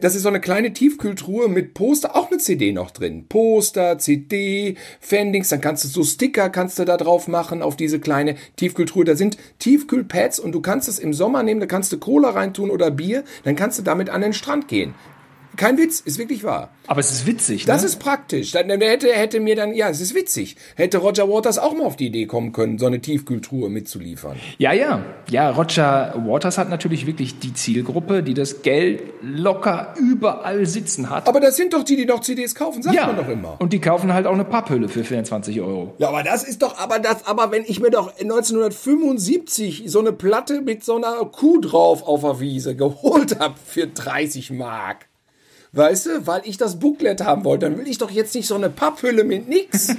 [0.00, 3.26] Das ist so eine kleine Tiefkühltruhe mit Poster, auch eine CD noch drin.
[3.28, 7.98] Poster, CD, Fendings, dann kannst du so Sticker kannst du da drauf machen auf diese
[7.98, 9.04] kleine Tiefkühltruhe.
[9.04, 12.70] Da sind Tiefkühlpads und du kannst es im Sommer nehmen, da kannst du Cola reintun
[12.70, 14.94] oder Bier, dann kannst du damit an den Strand gehen.
[15.56, 16.70] Kein Witz, ist wirklich wahr.
[16.86, 17.86] aber es ist witzig, Das ne?
[17.88, 18.52] ist praktisch.
[18.52, 20.56] Dann der hätte, hätte mir dann, ja, es ist witzig.
[20.76, 24.36] Hätte Roger Waters auch mal auf die Idee kommen können, so eine Tiefkühltruhe mitzuliefern.
[24.58, 25.04] Ja, ja.
[25.30, 31.28] Ja, Roger Waters hat natürlich wirklich die Zielgruppe, die das Geld locker überall sitzen hat.
[31.28, 33.56] Aber das sind doch die, die noch CDs kaufen, sagt ja, man doch immer.
[33.60, 35.94] und die kaufen halt auch eine Papphülle für 24 Euro.
[35.98, 40.12] Ja, aber das ist doch, aber das, aber wenn ich mir doch 1975 so eine
[40.12, 45.06] Platte mit so einer Kuh drauf auf der Wiese geholt habe für 30 Mark.
[45.72, 48.54] Weißt du, weil ich das Booklet haben wollte, dann will ich doch jetzt nicht so
[48.54, 49.88] eine Papphülle mit nix.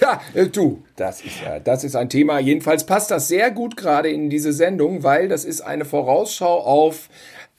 [0.00, 2.38] ja, äh, du, das ist ja, das ist ein Thema.
[2.38, 7.08] Jedenfalls passt das sehr gut gerade in diese Sendung, weil das ist eine Vorausschau auf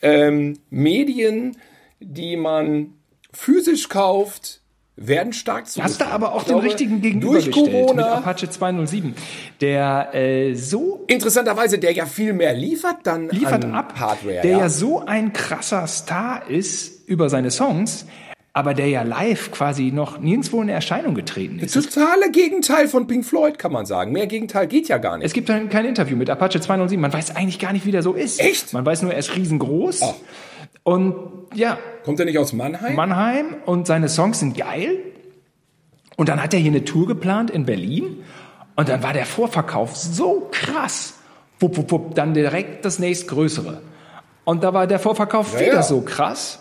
[0.01, 1.57] ähm, Medien,
[1.99, 2.93] die man
[3.33, 4.61] physisch kauft,
[4.95, 5.83] werden stark zu.
[5.83, 8.13] Hast du aber auch Ich den glaube, richtigen gegenüber durch gestellt mit Corona.
[8.15, 9.15] Apache 207,
[9.61, 14.41] der äh, so Interessanterweise, der ja viel mehr liefert dann liefert ab, Hardware.
[14.41, 14.59] der ja.
[14.59, 14.69] ja.
[14.69, 18.05] so ein krasser Star ist über seine Songs,
[18.53, 21.75] aber der ja live quasi noch nirgendwo in Erscheinung getreten ist.
[21.75, 24.11] Das totale Gegenteil von Pink Floyd, kann man sagen.
[24.11, 25.25] Mehr Gegenteil geht ja gar nicht.
[25.25, 27.01] Es gibt kein Interview mit Apache 207.
[27.01, 28.39] Man weiß eigentlich gar nicht, wie der so ist.
[28.39, 28.71] Echt?
[28.71, 30.01] Man weiß nur, er ist riesengroß.
[30.03, 30.13] Ach.
[30.83, 31.15] Und
[31.53, 32.95] ja, Kommt er nicht aus Mannheim?
[32.95, 34.97] Mannheim und seine Songs sind geil.
[36.17, 38.23] Und dann hat er hier eine Tour geplant in Berlin.
[38.75, 41.15] Und dann war der Vorverkauf so krass.
[41.59, 43.81] Wupp, wupp, wupp, dann direkt das nächstgrößere.
[44.43, 45.83] Und da war der Vorverkauf Ja, wieder ja.
[45.83, 46.59] so krass.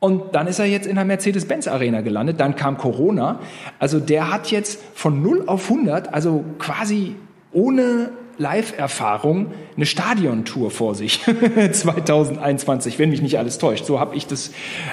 [0.00, 2.40] Und dann ist er jetzt in der Mercedes-Benz Arena gelandet.
[2.40, 3.38] Dann kam Corona.
[3.78, 7.14] Also der hat jetzt von 0 auf 100, also quasi
[7.52, 8.10] ohne
[8.40, 11.20] Live-Erfahrung, eine Stadiontour vor sich.
[11.72, 13.84] 2021, wenn mich nicht alles täuscht.
[13.84, 14.50] So habe ich das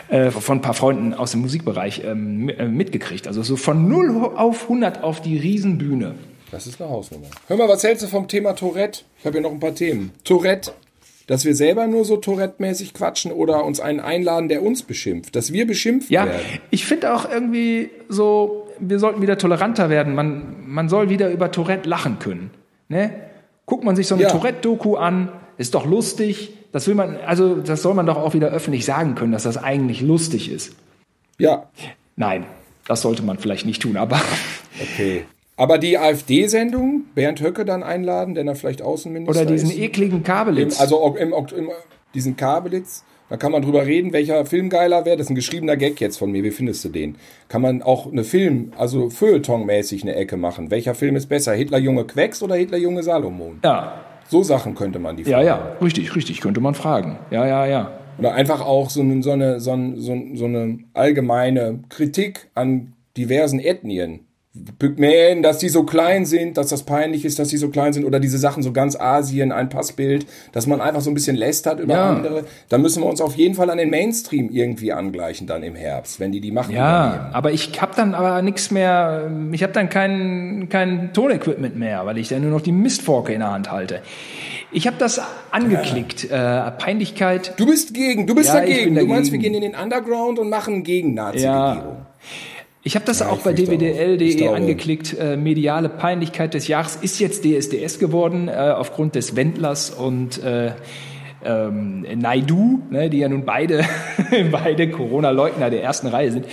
[0.10, 3.28] äh, von ein paar Freunden aus dem Musikbereich ähm, äh, mitgekriegt.
[3.28, 6.16] Also so von 0 auf 100 auf die Riesenbühne.
[6.52, 7.28] Das ist eine Hausnummer.
[7.48, 9.02] Hör mal, was hältst du vom Thema Tourette?
[9.20, 10.12] Ich habe hier noch ein paar Themen.
[10.24, 10.72] Tourette.
[11.28, 15.36] Dass wir selber nur so Tourette-mäßig quatschen oder uns einen einladen, der uns beschimpft.
[15.36, 16.40] Dass wir beschimpft Ja, werden.
[16.72, 20.16] ich finde auch irgendwie so, wir sollten wieder toleranter werden.
[20.16, 22.52] Man, man soll wieder über Tourette lachen können.
[22.88, 23.12] Ne?
[23.68, 24.30] Guckt man sich so eine Ja.
[24.32, 26.54] Tourette-Doku an, ist doch lustig.
[26.72, 29.58] Das will man, also das soll man doch auch wieder öffentlich sagen können, dass das
[29.58, 30.74] eigentlich lustig ist.
[31.38, 31.68] Ja,
[32.20, 32.46] Nein,
[32.88, 34.20] das sollte man vielleicht nicht tun, aber
[34.82, 35.26] okay.
[35.56, 39.78] Aber die AfD-Sendung, Bernd Höcke dann einladen, der dann vielleicht Außenminister oder diesen ist.
[39.78, 40.80] ekligen Kabelitz.
[40.82, 41.70] Also auch im, im,
[42.16, 45.18] diesen Kabelitz, da kann man drüber reden, welcher Film geiler wäre.
[45.18, 46.44] Das ist ein geschriebener Gag jetzt von mir.
[46.44, 47.16] Wie findest du den?
[47.50, 50.72] Kann man auch eine Film, also Feuilleton-mäßig eine Ecke machen.
[50.72, 51.54] Welcher Film ist besser?
[51.54, 53.60] Hitler Junge Quecks oder Hitler Junge Salomon?
[53.64, 55.46] ja, So Sachen könnte man die ja, fragen.
[55.48, 57.18] ja, richtig, richtig, könnte man fragen.
[57.32, 57.92] Ja, ja, ja.
[58.20, 60.14] Oder einfach auch so, eine, so, eine, so eine- so
[60.46, 64.22] eine allgemeine Kritik an diversen Ethnien.
[64.80, 68.06] Pygmäen, dass die so klein sind, dass das peinlich ist, dass die so klein sind,
[68.06, 71.80] oder diese Sachen so ganz Asien, ein Passbild, dass man einfach so ein bisschen lästert
[71.80, 72.10] über Ja.
[72.10, 72.46] andere.
[72.70, 76.20] Da müssen wir uns auf jeden Fall an den Mainstream irgendwie angleichen dann im Herbst,
[76.20, 77.34] wenn die die Macht Ja, übernehmen.
[77.34, 82.18] aber ich habe dann aber nichts mehr, ich habe dann kein, kein Tonequipment mehr, weil
[82.18, 84.02] ich dann nur noch die Mistforke in der Hand halte.
[84.72, 87.54] Ich habe das angeklickt, äh, Peinlichkeit.
[87.58, 88.96] Du bist gegen, du bist Ja, dagegen.
[88.96, 89.54] bin Du meinst, wir dagegen.
[89.54, 92.06] gehen in den Underground und machen gegen Nazi-Regierung.
[92.88, 93.74] Ich habe das auch bei fürchte auch.
[93.74, 95.14] Ich dwdl.de angeklickt.
[95.20, 100.72] Äh, mediale Peinlichkeit des Jahres ist jetzt DSDS geworden, äh, aufgrund des Wendlers und äh,
[101.44, 103.84] ähm, Naidu, ne, die ja nun beide,
[104.52, 106.46] beide Corona-Leugner der ersten Reihe sind.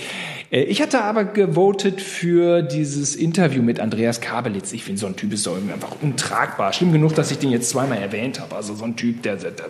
[0.51, 4.73] Äh, Ich hatte aber gewotet für dieses Interview mit Andreas Kabelitz.
[4.73, 6.73] Ich finde, so ein Typ ist doch einfach untragbar.
[6.73, 8.57] Schlimm genug, dass ich den jetzt zweimal erwähnt habe.
[8.57, 9.67] Also so ein Typ, der, der, der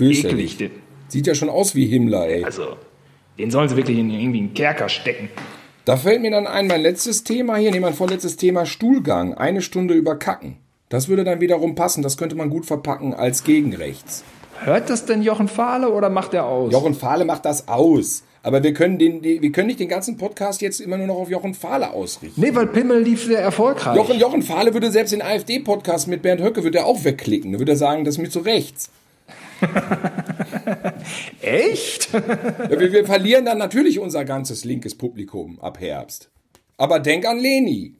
[0.00, 0.56] eklig.
[0.56, 0.72] Den,
[1.06, 2.42] Sieht ja schon aus wie Himmler, ey.
[2.42, 2.76] also,
[3.38, 5.28] den sollen sie wirklich in irgendwie einen Kerker stecken.
[5.90, 9.34] Da fällt mir dann ein, mein letztes Thema hier, nee, mein vorletztes Thema, Stuhlgang.
[9.34, 10.56] Eine Stunde über Kacken.
[10.88, 12.04] Das würde dann wiederum passen.
[12.04, 14.22] Das könnte man gut verpacken als Gegenrechts.
[14.62, 16.72] Hört das denn Jochen Fahle oder macht er aus?
[16.72, 18.22] Jochen Fahle macht das aus.
[18.44, 21.28] Aber wir können, den, wir können nicht den ganzen Podcast jetzt immer nur noch auf
[21.28, 22.40] Jochen Fahle ausrichten.
[22.40, 23.96] Nee, weil Pimmel lief sehr erfolgreich.
[23.96, 27.54] Jochen, Jochen Fahle würde selbst den AfD-Podcast mit Bernd Höcke würde er auch wegklicken.
[27.54, 28.90] Da würde er sagen, das ist mir zu rechts.
[31.40, 32.12] Echt?
[32.12, 36.30] Ja, wir, wir verlieren dann natürlich unser ganzes linkes Publikum ab Herbst.
[36.76, 37.96] Aber denk an Leni.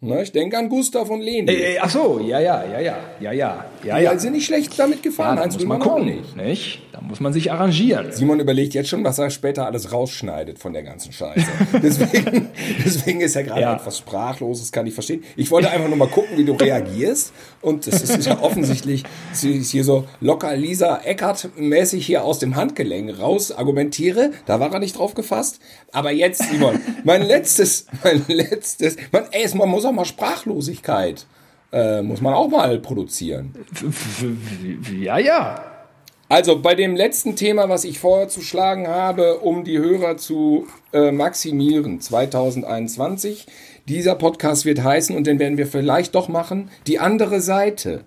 [0.00, 1.50] Na, ich denke an Gustav und Leni.
[1.50, 4.18] Äh, ach so, ja, ja, ja, ja, ja, ja, ja, ja.
[4.18, 5.36] sind nicht schlecht damit gefahren.
[5.36, 6.36] da Heinz muss man gucken, nicht.
[6.36, 6.82] nicht.
[6.92, 8.10] Da muss man sich arrangieren.
[8.12, 11.46] Simon überlegt jetzt schon, was er später alles rausschneidet von der ganzen Scheiße.
[11.82, 12.48] Deswegen,
[12.84, 13.74] deswegen ist er gerade Ja.
[13.76, 15.22] etwas sprachlos, das kann ich verstehen.
[15.36, 17.32] Ich wollte einfach nur mal gucken, wie du reagierst.
[17.62, 22.56] Und das ist ja offensichtlich, sie ist hier so locker Lisa Eckert-mäßig hier aus dem
[22.56, 24.32] Handgelenk raus argumentiere.
[24.46, 25.60] Da war er nicht drauf gefasst.
[25.92, 31.26] Aber jetzt, Simon, mein letztes, mein letztes, man, ey, es- man muss auch mal Sprachlosigkeit,
[31.72, 33.54] äh, muss man auch mal produzieren.
[35.00, 35.64] Ja, ja.
[36.30, 42.00] Also bei dem letzten Thema, was ich vorzuschlagen habe, um die Hörer zu äh, maximieren,
[42.00, 43.46] 2021.
[43.88, 48.04] Dieser Podcast wird heißen, und den werden wir vielleicht doch machen, die andere Seite.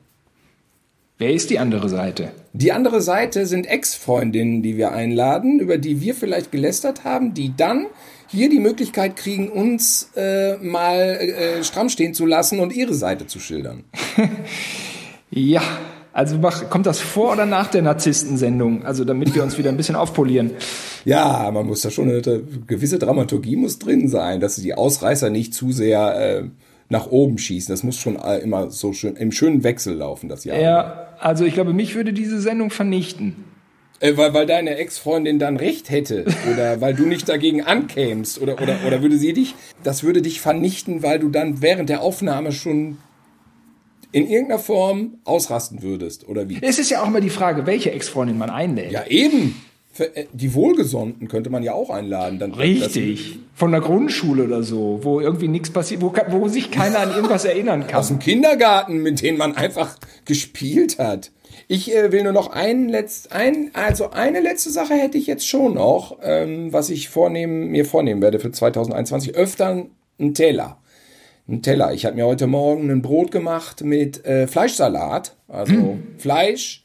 [1.17, 2.31] Wer ist die andere Seite?
[2.53, 7.55] Die andere Seite sind Ex-Freundinnen, die wir einladen, über die wir vielleicht gelästert haben, die
[7.55, 7.87] dann
[8.31, 13.27] hier die Möglichkeit kriegen, uns äh, mal äh, stramm stehen zu lassen und ihre Seite
[13.27, 13.83] zu schildern.
[15.33, 15.61] Ja,
[16.11, 18.83] also mach, kommt das vor oder nach der Narzisstensendung?
[18.83, 20.51] Also damit wir uns wieder ein bisschen aufpolieren.
[21.05, 22.21] Ja, man muss da schon eine
[22.67, 26.43] gewisse Dramaturgie muss drin sein, dass die Ausreißer nicht zu sehr äh,
[26.89, 27.71] nach oben schießen.
[27.71, 30.59] Das muss schon immer so schön im schönen Wechsel laufen, das Jahr.
[30.59, 33.35] Ja, also ich glaube, mich würde diese Sendung vernichten.
[34.01, 38.61] Äh, weil, weil deine Ex-Freundin dann recht hätte oder weil du nicht dagegen ankämst oder,
[38.61, 42.51] oder, oder würde sie dich, das würde dich vernichten, weil du dann während der Aufnahme
[42.51, 42.97] schon
[44.11, 46.57] in irgendeiner Form ausrasten würdest oder wie?
[46.61, 48.91] Es ist ja auch immer die Frage, welche Ex-Freundin man einlädt.
[48.91, 49.55] Ja, eben.
[49.97, 52.39] Äh, Die Wohlgesonnten könnte man ja auch einladen.
[52.39, 53.39] Dann, Richtig.
[53.53, 57.45] Von der Grundschule oder so, wo irgendwie nichts passiert, wo, wo sich keiner an irgendwas
[57.45, 58.07] erinnern aus kann.
[58.07, 59.95] dem Kindergarten, mit denen man einfach
[60.25, 61.31] gespielt hat.
[61.67, 65.47] Ich äh, will nur noch einen letzt, ein, also eine letzte Sache hätte ich jetzt
[65.47, 69.35] schon noch, ähm, was ich vornehmen, mir vornehmen werde für 2021.
[69.35, 69.85] Öfter
[70.19, 70.77] einen Teller.
[71.47, 71.93] Ein Teller.
[71.93, 75.35] Ich habe mir heute Morgen ein Brot gemacht mit äh, Fleischsalat.
[75.47, 76.83] Also Fleisch,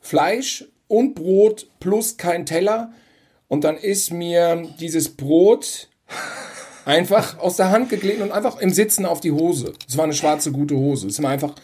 [0.00, 2.92] Fleisch und Brot plus kein Teller.
[3.48, 5.88] Und dann ist mir dieses Brot
[6.84, 9.72] einfach aus der Hand geglitten und einfach im Sitzen auf die Hose.
[9.88, 11.06] Es war eine schwarze, gute Hose.
[11.06, 11.54] Es ist mir einfach.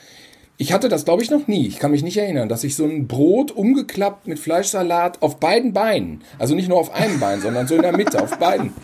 [0.61, 1.67] Ich hatte das, glaube ich, noch nie.
[1.67, 5.73] Ich kann mich nicht erinnern, dass ich so ein Brot umgeklappt mit Fleischsalat auf beiden
[5.73, 8.75] Beinen, also nicht nur auf einem Bein, sondern so in der Mitte, auf beiden.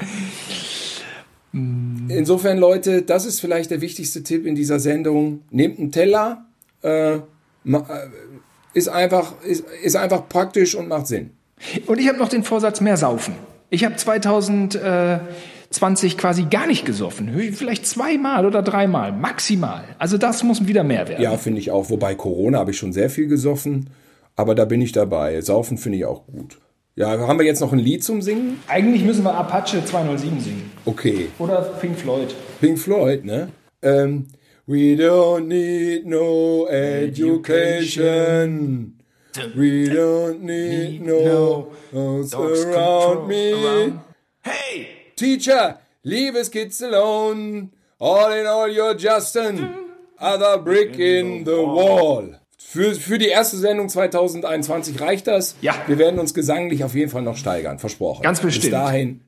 [1.52, 5.42] Insofern, Leute, das ist vielleicht der wichtigste Tipp in dieser Sendung.
[5.50, 6.46] Nehmt einen Teller,
[6.82, 7.20] äh, äh,
[8.72, 11.32] ist, einfach, ist, ist einfach praktisch und macht Sinn.
[11.86, 13.34] Und ich habe noch den Vorsatz, mehr saufen.
[13.68, 13.96] Ich habe
[15.76, 17.30] 2020 quasi gar nicht gesoffen.
[17.52, 19.84] Vielleicht zweimal oder dreimal, maximal.
[19.98, 21.22] Also das muss wieder mehr werden.
[21.22, 21.90] Ja, finde ich auch.
[21.90, 23.90] Wobei Corona habe ich schon sehr viel gesoffen,
[24.34, 25.40] aber da bin ich dabei.
[25.40, 26.58] Saufen finde ich auch gut.
[26.94, 28.58] Ja, haben wir jetzt noch ein Lied zum Singen?
[28.68, 30.70] Eigentlich müssen wir Apache 207 singen.
[30.86, 31.28] Okay.
[31.38, 32.34] Oder Pink Floyd.
[32.60, 33.48] Pink Floyd, ne?
[33.82, 34.26] Ähm,
[34.68, 37.84] We don't need no education.
[39.54, 44.00] We don't need no house around me.
[44.42, 45.05] Hey!
[45.16, 47.70] Teacher, leave us kids alone.
[47.98, 49.66] All in all, you're just an
[50.20, 52.38] other brick in the wall.
[52.58, 55.56] Für, für die erste Sendung 2021 reicht das.
[55.62, 55.74] Ja.
[55.86, 58.24] Wir werden uns gesanglich auf jeden Fall noch steigern, versprochen.
[58.24, 58.64] Ganz bestimmt.
[58.64, 59.22] Bis dahin,